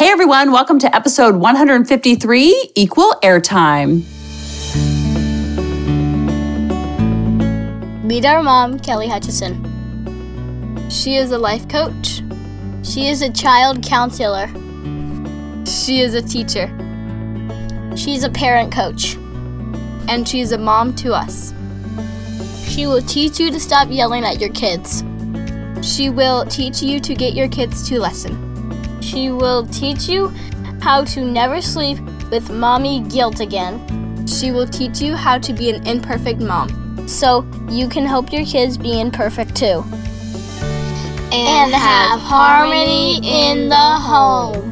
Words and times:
Hey 0.00 0.08
everyone, 0.08 0.50
welcome 0.50 0.78
to 0.78 0.96
episode 0.96 1.36
153 1.36 2.72
Equal 2.74 3.12
Airtime. 3.22 4.02
Meet 8.02 8.24
our 8.24 8.42
mom, 8.42 8.78
Kelly 8.78 9.08
Hutchison. 9.08 9.60
She 10.88 11.16
is 11.16 11.32
a 11.32 11.38
life 11.38 11.68
coach. 11.68 12.22
She 12.82 13.08
is 13.08 13.20
a 13.20 13.30
child 13.30 13.82
counselor. 13.82 14.46
She 15.66 16.00
is 16.00 16.14
a 16.14 16.22
teacher. 16.22 16.68
She's 17.94 18.24
a 18.24 18.30
parent 18.30 18.72
coach. 18.72 19.16
And 20.08 20.26
she's 20.26 20.52
a 20.52 20.58
mom 20.58 20.94
to 20.94 21.12
us. 21.12 21.52
She 22.64 22.86
will 22.86 23.02
teach 23.02 23.38
you 23.38 23.50
to 23.50 23.60
stop 23.60 23.88
yelling 23.90 24.24
at 24.24 24.40
your 24.40 24.52
kids. 24.54 25.04
She 25.82 26.08
will 26.08 26.46
teach 26.46 26.80
you 26.80 27.00
to 27.00 27.14
get 27.14 27.34
your 27.34 27.48
kids 27.48 27.86
to 27.90 28.00
listen. 28.00 28.49
She 29.10 29.32
will 29.32 29.66
teach 29.66 30.08
you 30.08 30.28
how 30.80 31.02
to 31.06 31.24
never 31.24 31.60
sleep 31.60 31.98
with 32.30 32.48
mommy 32.48 33.00
guilt 33.00 33.40
again. 33.40 34.24
She 34.24 34.52
will 34.52 34.68
teach 34.68 35.00
you 35.00 35.16
how 35.16 35.36
to 35.38 35.52
be 35.52 35.68
an 35.68 35.84
imperfect 35.84 36.40
mom 36.40 37.08
so 37.08 37.44
you 37.68 37.88
can 37.88 38.06
help 38.06 38.32
your 38.32 38.44
kids 38.44 38.78
be 38.78 39.00
imperfect 39.00 39.56
too. 39.56 39.82
And 41.32 41.72
have 41.72 42.20
harmony 42.20 43.16
in 43.24 43.68
the 43.68 43.74
home. 43.74 44.68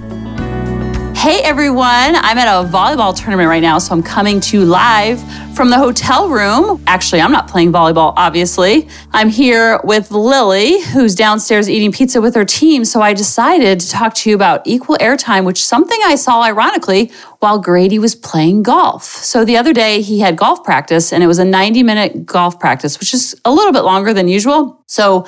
Hey 1.16 1.40
everyone, 1.42 2.14
I'm 2.14 2.38
at 2.38 2.46
a 2.46 2.68
volleyball 2.68 3.18
tournament 3.18 3.48
right 3.48 3.62
now, 3.62 3.78
so 3.78 3.92
I'm 3.92 4.04
coming 4.04 4.38
to 4.38 4.60
you 4.60 4.64
live 4.64 5.20
from 5.58 5.70
the 5.70 5.76
hotel 5.76 6.28
room. 6.28 6.80
Actually, 6.86 7.20
I'm 7.20 7.32
not 7.32 7.48
playing 7.48 7.72
volleyball, 7.72 8.12
obviously. 8.16 8.86
I'm 9.10 9.28
here 9.28 9.80
with 9.82 10.12
Lily, 10.12 10.80
who's 10.80 11.16
downstairs 11.16 11.68
eating 11.68 11.90
pizza 11.90 12.20
with 12.20 12.36
her 12.36 12.44
team. 12.44 12.84
So 12.84 13.02
I 13.02 13.12
decided 13.12 13.80
to 13.80 13.90
talk 13.90 14.14
to 14.14 14.30
you 14.30 14.36
about 14.36 14.64
equal 14.68 14.96
airtime, 14.98 15.44
which 15.44 15.66
something 15.66 15.98
I 16.04 16.14
saw 16.14 16.44
ironically 16.44 17.10
while 17.40 17.58
Grady 17.58 17.98
was 17.98 18.14
playing 18.14 18.62
golf. 18.62 19.04
So 19.04 19.44
the 19.44 19.56
other 19.56 19.72
day 19.72 20.00
he 20.00 20.20
had 20.20 20.36
golf 20.36 20.62
practice 20.62 21.12
and 21.12 21.24
it 21.24 21.26
was 21.26 21.38
a 21.38 21.44
90 21.44 21.82
minute 21.82 22.26
golf 22.26 22.58
practice, 22.58 22.98
which 22.98 23.12
is 23.12 23.40
a 23.44 23.52
little 23.52 23.72
bit 23.72 23.82
longer 23.82 24.12
than 24.12 24.28
usual. 24.28 24.82
So 24.86 25.26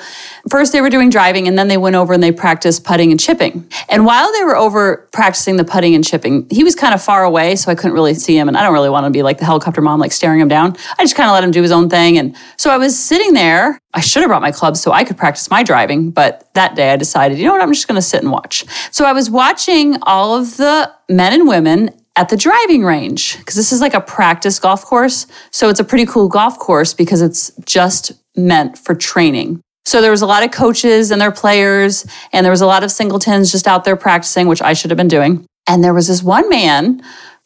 first 0.49 0.73
they 0.73 0.81
were 0.81 0.89
doing 0.89 1.09
driving 1.09 1.47
and 1.47 1.57
then 1.57 1.67
they 1.67 1.77
went 1.77 1.95
over 1.95 2.13
and 2.13 2.21
they 2.21 2.31
practiced 2.31 2.83
putting 2.83 3.11
and 3.11 3.19
chipping. 3.19 3.69
And 3.87 4.05
while 4.05 4.31
they 4.33 4.43
were 4.43 4.57
over 4.57 5.07
practicing 5.11 5.55
the 5.55 5.63
putting 5.63 5.95
and 5.95 6.03
chipping, 6.03 6.47
he 6.49 6.63
was 6.63 6.75
kind 6.75 6.93
of 6.93 7.01
far 7.01 7.23
away, 7.23 7.55
so 7.55 7.71
I 7.71 7.75
couldn't 7.75 7.93
really 7.93 8.15
see 8.15 8.35
him. 8.35 8.47
And 8.47 8.57
I 8.57 8.63
don't 8.63 8.73
really 8.73 8.89
want 8.89 9.05
to 9.05 9.11
be 9.11 9.21
like 9.21 9.37
the 9.37 9.45
helicopter 9.45 9.81
mom, 9.81 9.99
like 9.99 10.11
staring 10.21 10.39
him 10.39 10.47
down. 10.47 10.75
I 10.99 11.03
just 11.03 11.15
kind 11.15 11.27
of 11.27 11.33
let 11.33 11.43
him 11.43 11.49
do 11.49 11.63
his 11.63 11.71
own 11.71 11.89
thing. 11.89 12.15
And 12.19 12.35
so 12.55 12.69
I 12.69 12.77
was 12.77 12.97
sitting 12.97 13.33
there. 13.33 13.79
I 13.95 14.01
should 14.01 14.21
have 14.21 14.29
brought 14.29 14.43
my 14.43 14.51
clubs 14.51 14.79
so 14.79 14.91
I 14.91 15.03
could 15.03 15.17
practice 15.17 15.49
my 15.49 15.63
driving. 15.63 16.11
But 16.11 16.47
that 16.53 16.75
day 16.75 16.93
I 16.93 16.95
decided, 16.95 17.39
you 17.39 17.45
know 17.45 17.53
what, 17.53 17.61
I'm 17.63 17.73
just 17.73 17.87
going 17.87 17.95
to 17.95 18.03
sit 18.03 18.21
and 18.21 18.31
watch. 18.31 18.63
So 18.91 19.05
I 19.05 19.13
was 19.13 19.31
watching 19.31 19.97
all 20.03 20.37
of 20.37 20.57
the 20.57 20.93
men 21.09 21.33
and 21.33 21.47
women 21.47 21.89
at 22.15 22.29
the 22.29 22.37
driving 22.37 22.83
range 22.83 23.39
because 23.39 23.55
this 23.55 23.71
is 23.71 23.81
like 23.81 23.95
a 23.95 24.01
practice 24.01 24.59
golf 24.59 24.85
course. 24.85 25.25
So 25.49 25.69
it's 25.69 25.79
a 25.79 25.83
pretty 25.83 26.05
cool 26.05 26.27
golf 26.27 26.59
course 26.59 26.93
because 26.93 27.23
it's 27.23 27.51
just 27.65 28.11
meant 28.37 28.77
for 28.77 28.93
training. 28.93 29.59
So 29.85 30.01
there 30.01 30.11
was 30.11 30.21
a 30.21 30.27
lot 30.27 30.43
of 30.43 30.51
coaches 30.51 31.09
and 31.09 31.19
their 31.19 31.31
players, 31.31 32.05
and 32.31 32.45
there 32.45 32.51
was 32.51 32.61
a 32.61 32.67
lot 32.67 32.83
of 32.83 32.91
singletons 32.91 33.51
just 33.51 33.67
out 33.67 33.85
there 33.85 33.95
practicing, 33.95 34.47
which 34.47 34.61
I 34.61 34.73
should 34.73 34.91
have 34.91 34.97
been 34.97 35.07
doing. 35.07 35.47
And 35.67 35.83
there 35.83 35.95
was 35.95 36.07
this 36.07 36.21
one 36.21 36.47
man, 36.49 37.01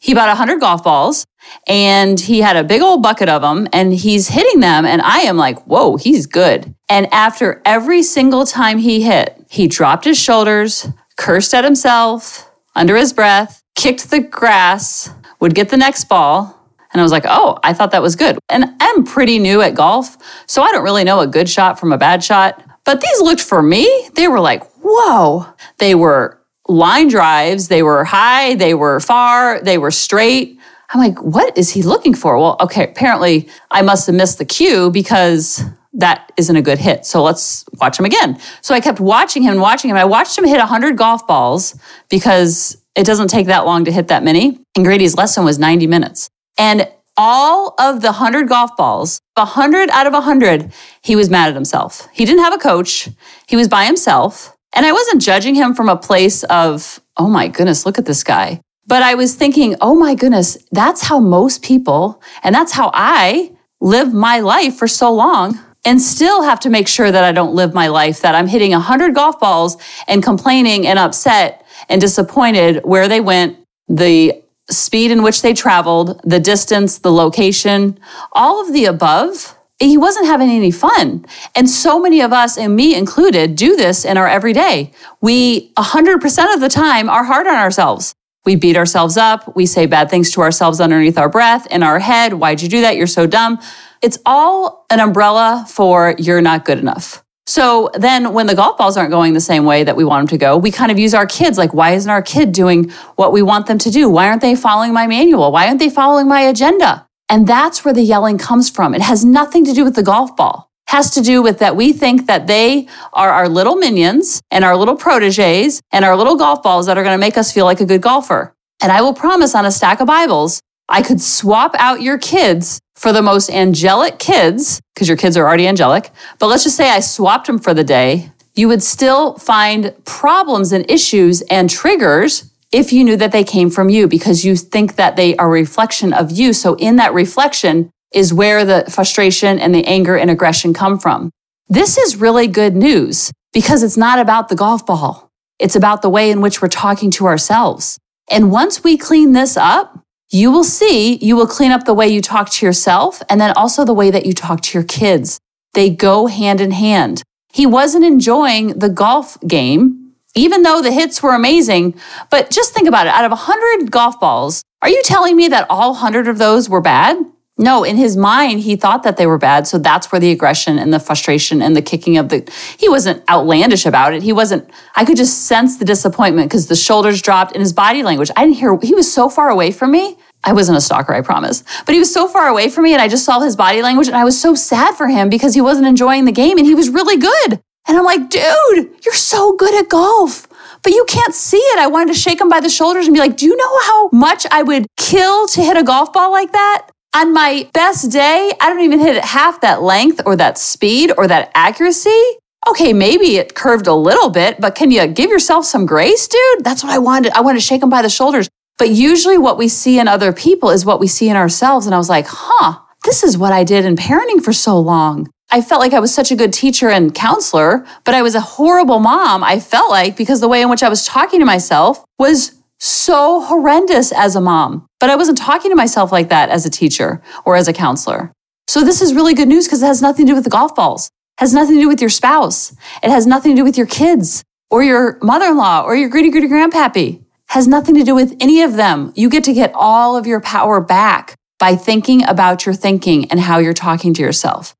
he 0.06 0.14
bought 0.14 0.28
100 0.28 0.60
golf 0.60 0.84
balls 0.84 1.26
and 1.66 2.20
he 2.20 2.40
had 2.40 2.56
a 2.56 2.62
big 2.62 2.80
old 2.80 3.02
bucket 3.02 3.28
of 3.28 3.42
them 3.42 3.66
and 3.72 3.92
he's 3.92 4.28
hitting 4.28 4.60
them. 4.60 4.86
And 4.86 5.02
I 5.02 5.18
am 5.22 5.36
like, 5.36 5.66
whoa, 5.66 5.96
he's 5.96 6.26
good. 6.26 6.72
And 6.88 7.12
after 7.12 7.60
every 7.64 8.04
single 8.04 8.46
time 8.46 8.78
he 8.78 9.02
hit, 9.02 9.44
he 9.50 9.66
dropped 9.66 10.04
his 10.04 10.16
shoulders, 10.16 10.86
cursed 11.16 11.52
at 11.54 11.64
himself 11.64 12.48
under 12.76 12.96
his 12.96 13.12
breath, 13.12 13.64
kicked 13.74 14.10
the 14.10 14.20
grass, 14.20 15.10
would 15.40 15.56
get 15.56 15.70
the 15.70 15.76
next 15.76 16.04
ball, 16.04 16.52
and 16.92 17.00
I 17.00 17.02
was 17.02 17.12
like, 17.12 17.24
oh, 17.26 17.58
I 17.64 17.72
thought 17.72 17.90
that 17.90 18.00
was 18.00 18.14
good. 18.14 18.38
And 18.48 18.64
I'm 18.80 19.04
pretty 19.04 19.38
new 19.38 19.60
at 19.60 19.74
golf, 19.74 20.16
so 20.46 20.62
I 20.62 20.70
don't 20.70 20.84
really 20.84 21.04
know 21.04 21.20
a 21.20 21.26
good 21.26 21.48
shot 21.48 21.80
from 21.80 21.92
a 21.92 21.98
bad 21.98 22.22
shot. 22.22 22.62
But 22.84 23.00
these 23.00 23.20
looked 23.20 23.42
for 23.42 23.60
me, 23.60 24.08
they 24.14 24.28
were 24.28 24.40
like, 24.40 24.62
whoa. 24.82 25.46
They 25.78 25.94
were 25.94 26.35
line 26.68 27.08
drives, 27.08 27.68
they 27.68 27.82
were 27.82 28.04
high, 28.04 28.54
they 28.54 28.74
were 28.74 29.00
far, 29.00 29.60
they 29.60 29.78
were 29.78 29.90
straight. 29.90 30.58
I'm 30.90 31.00
like, 31.00 31.20
what 31.22 31.56
is 31.58 31.70
he 31.72 31.82
looking 31.82 32.14
for? 32.14 32.38
Well, 32.38 32.56
okay, 32.60 32.84
apparently 32.84 33.48
I 33.70 33.82
must 33.82 34.06
have 34.06 34.14
missed 34.14 34.38
the 34.38 34.44
cue 34.44 34.90
because 34.90 35.62
that 35.92 36.30
isn't 36.36 36.54
a 36.54 36.62
good 36.62 36.78
hit. 36.78 37.06
So 37.06 37.22
let's 37.22 37.64
watch 37.80 37.98
him 37.98 38.04
again. 38.04 38.38
So 38.60 38.74
I 38.74 38.80
kept 38.80 39.00
watching 39.00 39.42
him, 39.42 39.58
watching 39.58 39.90
him. 39.90 39.96
I 39.96 40.04
watched 40.04 40.36
him 40.36 40.44
hit 40.44 40.58
100 40.58 40.96
golf 40.96 41.26
balls 41.26 41.78
because 42.08 42.76
it 42.94 43.04
doesn't 43.04 43.28
take 43.28 43.46
that 43.46 43.64
long 43.66 43.84
to 43.86 43.92
hit 43.92 44.08
that 44.08 44.22
many. 44.22 44.58
And 44.76 44.84
Grady's 44.84 45.16
lesson 45.16 45.44
was 45.44 45.58
90 45.58 45.86
minutes. 45.86 46.28
And 46.58 46.88
all 47.16 47.74
of 47.78 48.02
the 48.02 48.08
100 48.08 48.48
golf 48.48 48.76
balls, 48.76 49.20
100 49.34 49.88
out 49.90 50.06
of 50.06 50.12
100, 50.12 50.72
he 51.02 51.16
was 51.16 51.30
mad 51.30 51.48
at 51.48 51.54
himself. 51.54 52.08
He 52.12 52.24
didn't 52.24 52.42
have 52.42 52.54
a 52.54 52.58
coach, 52.58 53.08
he 53.46 53.56
was 53.56 53.68
by 53.68 53.84
himself. 53.84 54.55
And 54.74 54.84
I 54.84 54.92
wasn't 54.92 55.22
judging 55.22 55.54
him 55.54 55.74
from 55.74 55.88
a 55.88 55.96
place 55.96 56.44
of, 56.44 57.00
oh 57.16 57.28
my 57.28 57.48
goodness, 57.48 57.86
look 57.86 57.98
at 57.98 58.06
this 58.06 58.22
guy. 58.22 58.60
But 58.86 59.02
I 59.02 59.14
was 59.14 59.34
thinking, 59.34 59.74
oh 59.80 59.94
my 59.94 60.14
goodness, 60.14 60.58
that's 60.70 61.02
how 61.02 61.18
most 61.18 61.62
people, 61.62 62.22
and 62.42 62.54
that's 62.54 62.72
how 62.72 62.90
I 62.94 63.52
live 63.80 64.14
my 64.14 64.40
life 64.40 64.76
for 64.76 64.86
so 64.86 65.12
long 65.12 65.58
and 65.84 66.02
still 66.02 66.42
have 66.42 66.60
to 66.60 66.70
make 66.70 66.88
sure 66.88 67.10
that 67.10 67.24
I 67.24 67.32
don't 67.32 67.54
live 67.54 67.72
my 67.72 67.88
life, 67.88 68.20
that 68.22 68.34
I'm 68.34 68.48
hitting 68.48 68.72
100 68.72 69.14
golf 69.14 69.38
balls 69.38 69.76
and 70.08 70.22
complaining 70.22 70.86
and 70.86 70.98
upset 70.98 71.64
and 71.88 72.00
disappointed 72.00 72.80
where 72.84 73.08
they 73.08 73.20
went, 73.20 73.58
the 73.88 74.42
speed 74.68 75.12
in 75.12 75.22
which 75.22 75.42
they 75.42 75.54
traveled, 75.54 76.20
the 76.24 76.40
distance, 76.40 76.98
the 76.98 77.12
location, 77.12 77.98
all 78.32 78.60
of 78.60 78.72
the 78.72 78.84
above. 78.84 79.55
He 79.78 79.98
wasn't 79.98 80.26
having 80.26 80.48
any 80.48 80.70
fun. 80.70 81.26
And 81.54 81.68
so 81.68 82.00
many 82.00 82.22
of 82.22 82.32
us, 82.32 82.56
and 82.56 82.74
me 82.74 82.94
included, 82.94 83.56
do 83.56 83.76
this 83.76 84.04
in 84.06 84.16
our 84.16 84.26
everyday. 84.26 84.90
We 85.20 85.72
100% 85.74 86.54
of 86.54 86.60
the 86.60 86.68
time 86.70 87.10
are 87.10 87.24
hard 87.24 87.46
on 87.46 87.54
ourselves. 87.54 88.14
We 88.46 88.56
beat 88.56 88.76
ourselves 88.76 89.16
up. 89.18 89.54
We 89.54 89.66
say 89.66 89.86
bad 89.86 90.08
things 90.08 90.30
to 90.32 90.40
ourselves 90.40 90.80
underneath 90.80 91.18
our 91.18 91.28
breath, 91.28 91.66
in 91.66 91.82
our 91.82 91.98
head. 91.98 92.34
Why'd 92.34 92.62
you 92.62 92.68
do 92.68 92.80
that? 92.82 92.96
You're 92.96 93.06
so 93.06 93.26
dumb. 93.26 93.58
It's 94.00 94.18
all 94.24 94.86
an 94.88 95.00
umbrella 95.00 95.66
for 95.68 96.14
you're 96.18 96.40
not 96.40 96.64
good 96.64 96.78
enough. 96.78 97.22
So 97.48 97.90
then 97.94 98.32
when 98.32 98.46
the 98.46 98.54
golf 98.54 98.78
balls 98.78 98.96
aren't 98.96 99.10
going 99.10 99.34
the 99.34 99.40
same 99.40 99.64
way 99.64 99.84
that 99.84 99.96
we 99.96 100.04
want 100.04 100.22
them 100.22 100.38
to 100.38 100.42
go, 100.42 100.56
we 100.56 100.70
kind 100.70 100.90
of 100.90 100.98
use 100.98 101.12
our 101.12 101.26
kids 101.26 101.58
like, 101.58 101.74
why 101.74 101.92
isn't 101.92 102.10
our 102.10 102.22
kid 102.22 102.52
doing 102.52 102.90
what 103.16 103.32
we 103.32 103.42
want 103.42 103.66
them 103.66 103.78
to 103.78 103.90
do? 103.90 104.08
Why 104.08 104.28
aren't 104.28 104.42
they 104.42 104.54
following 104.56 104.92
my 104.92 105.06
manual? 105.06 105.52
Why 105.52 105.66
aren't 105.66 105.78
they 105.78 105.90
following 105.90 106.26
my 106.26 106.40
agenda? 106.40 107.06
And 107.28 107.46
that's 107.46 107.84
where 107.84 107.94
the 107.94 108.02
yelling 108.02 108.38
comes 108.38 108.70
from. 108.70 108.94
It 108.94 109.02
has 109.02 109.24
nothing 109.24 109.64
to 109.64 109.72
do 109.72 109.84
with 109.84 109.96
the 109.96 110.02
golf 110.02 110.36
ball. 110.36 110.70
It 110.88 110.92
has 110.92 111.10
to 111.12 111.20
do 111.20 111.42
with 111.42 111.58
that 111.58 111.74
we 111.74 111.92
think 111.92 112.26
that 112.26 112.46
they 112.46 112.86
are 113.12 113.30
our 113.30 113.48
little 113.48 113.74
minions 113.74 114.40
and 114.50 114.64
our 114.64 114.76
little 114.76 114.94
proteges 114.94 115.80
and 115.90 116.04
our 116.04 116.16
little 116.16 116.36
golf 116.36 116.62
balls 116.62 116.86
that 116.86 116.96
are 116.96 117.02
going 117.02 117.14
to 117.14 117.20
make 117.20 117.36
us 117.36 117.50
feel 117.50 117.64
like 117.64 117.80
a 117.80 117.86
good 117.86 118.02
golfer. 118.02 118.54
And 118.80 118.92
I 118.92 119.00
will 119.00 119.14
promise 119.14 119.54
on 119.54 119.66
a 119.66 119.72
stack 119.72 120.00
of 120.00 120.06
Bibles, 120.06 120.60
I 120.88 121.02
could 121.02 121.20
swap 121.20 121.74
out 121.78 122.02
your 122.02 122.18
kids 122.18 122.80
for 122.94 123.12
the 123.12 123.22
most 123.22 123.50
angelic 123.50 124.18
kids, 124.18 124.80
because 124.94 125.08
your 125.08 125.16
kids 125.16 125.36
are 125.36 125.46
already 125.46 125.66
angelic, 125.66 126.10
but 126.38 126.46
let's 126.46 126.62
just 126.62 126.76
say 126.76 126.88
I 126.88 127.00
swapped 127.00 127.46
them 127.46 127.58
for 127.58 127.74
the 127.74 127.84
day, 127.84 128.30
you 128.54 128.68
would 128.68 128.82
still 128.82 129.34
find 129.34 129.92
problems 130.04 130.72
and 130.72 130.88
issues 130.90 131.42
and 131.42 131.68
triggers 131.68 132.50
if 132.72 132.92
you 132.92 133.04
knew 133.04 133.16
that 133.16 133.32
they 133.32 133.44
came 133.44 133.70
from 133.70 133.88
you 133.88 134.08
because 134.08 134.44
you 134.44 134.56
think 134.56 134.96
that 134.96 135.16
they 135.16 135.36
are 135.36 135.46
a 135.46 135.50
reflection 135.50 136.12
of 136.12 136.30
you. 136.30 136.52
So 136.52 136.74
in 136.76 136.96
that 136.96 137.14
reflection 137.14 137.90
is 138.12 138.32
where 138.32 138.64
the 138.64 138.84
frustration 138.90 139.58
and 139.58 139.74
the 139.74 139.84
anger 139.84 140.16
and 140.16 140.30
aggression 140.30 140.72
come 140.74 140.98
from. 140.98 141.30
This 141.68 141.98
is 141.98 142.16
really 142.16 142.46
good 142.46 142.76
news 142.76 143.32
because 143.52 143.82
it's 143.82 143.96
not 143.96 144.18
about 144.18 144.48
the 144.48 144.56
golf 144.56 144.86
ball. 144.86 145.30
It's 145.58 145.76
about 145.76 146.02
the 146.02 146.10
way 146.10 146.30
in 146.30 146.40
which 146.40 146.60
we're 146.60 146.68
talking 146.68 147.10
to 147.12 147.26
ourselves. 147.26 147.98
And 148.30 148.50
once 148.50 148.84
we 148.84 148.96
clean 148.96 149.32
this 149.32 149.56
up, 149.56 150.00
you 150.30 150.50
will 150.50 150.64
see 150.64 151.16
you 151.16 151.36
will 151.36 151.46
clean 151.46 151.70
up 151.70 151.84
the 151.84 151.94
way 151.94 152.08
you 152.08 152.20
talk 152.20 152.50
to 152.50 152.66
yourself 152.66 153.22
and 153.28 153.40
then 153.40 153.52
also 153.56 153.84
the 153.84 153.94
way 153.94 154.10
that 154.10 154.26
you 154.26 154.32
talk 154.32 154.60
to 154.62 154.78
your 154.78 154.86
kids. 154.86 155.38
They 155.74 155.90
go 155.90 156.26
hand 156.26 156.60
in 156.60 156.72
hand. 156.72 157.22
He 157.52 157.66
wasn't 157.66 158.04
enjoying 158.04 158.78
the 158.78 158.88
golf 158.88 159.40
game, 159.46 160.05
even 160.36 160.62
though 160.62 160.80
the 160.80 160.92
hits 160.92 161.22
were 161.22 161.34
amazing. 161.34 161.98
But 162.30 162.50
just 162.50 162.72
think 162.72 162.86
about 162.86 163.08
it 163.08 163.12
out 163.12 163.24
of 163.24 163.32
100 163.32 163.90
golf 163.90 164.20
balls, 164.20 164.62
are 164.82 164.88
you 164.88 165.02
telling 165.02 165.34
me 165.34 165.48
that 165.48 165.66
all 165.68 165.92
100 165.92 166.28
of 166.28 166.38
those 166.38 166.68
were 166.68 166.80
bad? 166.80 167.16
No, 167.58 167.84
in 167.84 167.96
his 167.96 168.18
mind, 168.18 168.60
he 168.60 168.76
thought 168.76 169.02
that 169.04 169.16
they 169.16 169.26
were 169.26 169.38
bad. 169.38 169.66
So 169.66 169.78
that's 169.78 170.12
where 170.12 170.20
the 170.20 170.30
aggression 170.30 170.78
and 170.78 170.92
the 170.92 171.00
frustration 171.00 171.62
and 171.62 171.74
the 171.74 171.80
kicking 171.80 172.18
of 172.18 172.28
the, 172.28 172.46
he 172.78 172.86
wasn't 172.86 173.26
outlandish 173.30 173.86
about 173.86 174.12
it. 174.12 174.22
He 174.22 174.32
wasn't, 174.32 174.68
I 174.94 175.06
could 175.06 175.16
just 175.16 175.46
sense 175.46 175.78
the 175.78 175.86
disappointment 175.86 176.50
because 176.50 176.66
the 176.66 176.76
shoulders 176.76 177.22
dropped 177.22 177.52
in 177.52 177.62
his 177.62 177.72
body 177.72 178.02
language. 178.02 178.30
I 178.36 178.44
didn't 178.44 178.58
hear, 178.58 178.78
he 178.82 178.94
was 178.94 179.10
so 179.10 179.30
far 179.30 179.48
away 179.48 179.70
from 179.70 179.90
me. 179.90 180.18
I 180.44 180.52
wasn't 180.52 180.76
a 180.76 180.82
stalker, 180.82 181.14
I 181.14 181.22
promise. 181.22 181.64
But 181.86 181.94
he 181.94 181.98
was 181.98 182.12
so 182.12 182.28
far 182.28 182.46
away 182.46 182.68
from 182.68 182.84
me 182.84 182.92
and 182.92 183.00
I 183.00 183.08
just 183.08 183.24
saw 183.24 183.40
his 183.40 183.56
body 183.56 183.80
language 183.80 184.08
and 184.08 184.16
I 184.16 184.24
was 184.24 184.38
so 184.38 184.54
sad 184.54 184.94
for 184.94 185.08
him 185.08 185.30
because 185.30 185.54
he 185.54 185.62
wasn't 185.62 185.86
enjoying 185.86 186.26
the 186.26 186.32
game 186.32 186.58
and 186.58 186.66
he 186.66 186.74
was 186.74 186.90
really 186.90 187.16
good. 187.16 187.62
And 187.88 187.96
I'm 187.96 188.04
like, 188.04 188.30
dude, 188.30 189.04
you're 189.04 189.14
so 189.14 189.54
good 189.56 189.74
at 189.74 189.88
golf 189.88 190.48
but 190.86 190.94
you 190.94 191.04
can't 191.08 191.34
see 191.34 191.56
it. 191.56 191.80
I 191.80 191.88
wanted 191.88 192.14
to 192.14 192.18
shake 192.20 192.40
him 192.40 192.48
by 192.48 192.60
the 192.60 192.68
shoulders 192.68 193.08
and 193.08 193.14
be 193.14 193.18
like, 193.18 193.36
Do 193.36 193.44
you 193.44 193.56
know 193.56 193.80
how 193.86 194.08
much 194.12 194.46
I 194.52 194.62
would 194.62 194.86
kill 194.96 195.48
to 195.48 195.60
hit 195.60 195.76
a 195.76 195.82
golf 195.82 196.12
ball 196.12 196.30
like 196.30 196.52
that? 196.52 196.86
On 197.12 197.34
my 197.34 197.68
best 197.74 198.12
day, 198.12 198.52
I 198.60 198.68
don't 198.68 198.84
even 198.84 199.00
hit 199.00 199.16
it 199.16 199.24
half 199.24 199.60
that 199.62 199.82
length 199.82 200.20
or 200.24 200.36
that 200.36 200.58
speed 200.58 201.10
or 201.18 201.26
that 201.26 201.50
accuracy. 201.56 202.22
Okay, 202.68 202.92
maybe 202.92 203.36
it 203.36 203.56
curved 203.56 203.88
a 203.88 203.94
little 203.94 204.30
bit, 204.30 204.60
but 204.60 204.76
can 204.76 204.92
you 204.92 205.04
give 205.08 205.28
yourself 205.28 205.64
some 205.64 205.86
grace, 205.86 206.28
dude? 206.28 206.64
That's 206.64 206.84
what 206.84 206.92
I 206.92 206.98
wanted. 206.98 207.32
I 207.32 207.40
wanted 207.40 207.58
to 207.58 207.66
shake 207.66 207.82
him 207.82 207.90
by 207.90 208.02
the 208.02 208.08
shoulders. 208.08 208.48
But 208.78 208.90
usually, 208.90 209.38
what 209.38 209.58
we 209.58 209.66
see 209.66 209.98
in 209.98 210.06
other 210.06 210.32
people 210.32 210.70
is 210.70 210.84
what 210.84 211.00
we 211.00 211.08
see 211.08 211.28
in 211.28 211.36
ourselves. 211.36 211.86
And 211.86 211.96
I 211.96 211.98
was 211.98 212.08
like, 212.08 212.26
huh, 212.28 212.78
this 213.02 213.24
is 213.24 213.36
what 213.36 213.52
I 213.52 213.64
did 213.64 213.84
in 213.84 213.96
parenting 213.96 214.40
for 214.40 214.52
so 214.52 214.78
long. 214.78 215.28
I 215.50 215.60
felt 215.60 215.80
like 215.80 215.92
I 215.92 216.00
was 216.00 216.12
such 216.12 216.32
a 216.32 216.36
good 216.36 216.52
teacher 216.52 216.90
and 216.90 217.14
counselor, 217.14 217.86
but 218.04 218.14
I 218.14 218.22
was 218.22 218.34
a 218.34 218.40
horrible 218.40 218.98
mom. 218.98 219.44
I 219.44 219.60
felt 219.60 219.90
like 219.90 220.16
because 220.16 220.40
the 220.40 220.48
way 220.48 220.60
in 220.60 220.68
which 220.68 220.82
I 220.82 220.88
was 220.88 221.06
talking 221.06 221.40
to 221.40 221.46
myself 221.46 222.04
was 222.18 222.60
so 222.78 223.40
horrendous 223.40 224.12
as 224.12 224.36
a 224.36 224.40
mom. 224.40 224.86
But 224.98 225.10
I 225.10 225.16
wasn't 225.16 225.38
talking 225.38 225.70
to 225.70 225.76
myself 225.76 226.10
like 226.10 226.28
that 226.28 226.50
as 226.50 226.66
a 226.66 226.70
teacher 226.70 227.22
or 227.44 227.56
as 227.56 227.68
a 227.68 227.72
counselor. 227.72 228.32
So 228.68 228.82
this 228.82 229.00
is 229.00 229.14
really 229.14 229.34
good 229.34 229.48
news 229.48 229.66
because 229.66 229.82
it 229.82 229.86
has 229.86 230.02
nothing 230.02 230.26
to 230.26 230.32
do 230.32 230.34
with 230.34 230.44
the 230.44 230.50
golf 230.50 230.74
balls. 230.74 231.06
It 231.06 231.42
has 231.42 231.54
nothing 231.54 231.76
to 231.76 231.80
do 231.80 231.88
with 231.88 232.00
your 232.00 232.10
spouse. 232.10 232.74
It 233.02 233.10
has 233.10 233.26
nothing 233.26 233.52
to 233.52 233.60
do 233.60 233.64
with 233.64 233.78
your 233.78 233.86
kids 233.86 234.42
or 234.70 234.82
your 234.82 235.18
mother-in-law 235.22 235.84
or 235.84 235.94
your 235.94 236.08
greedy 236.08 236.30
greedy 236.30 236.48
grandpappy. 236.48 237.22
Has 237.50 237.68
nothing 237.68 237.94
to 237.94 238.02
do 238.02 238.14
with 238.14 238.36
any 238.40 238.62
of 238.62 238.74
them. 238.74 239.12
You 239.14 239.30
get 239.30 239.44
to 239.44 239.54
get 239.54 239.72
all 239.74 240.16
of 240.16 240.26
your 240.26 240.40
power 240.40 240.80
back 240.80 241.36
by 241.60 241.76
thinking 241.76 242.26
about 242.28 242.66
your 242.66 242.74
thinking 242.74 243.30
and 243.30 243.38
how 243.38 243.58
you're 243.58 243.72
talking 243.72 244.12
to 244.14 244.22
yourself. 244.22 244.74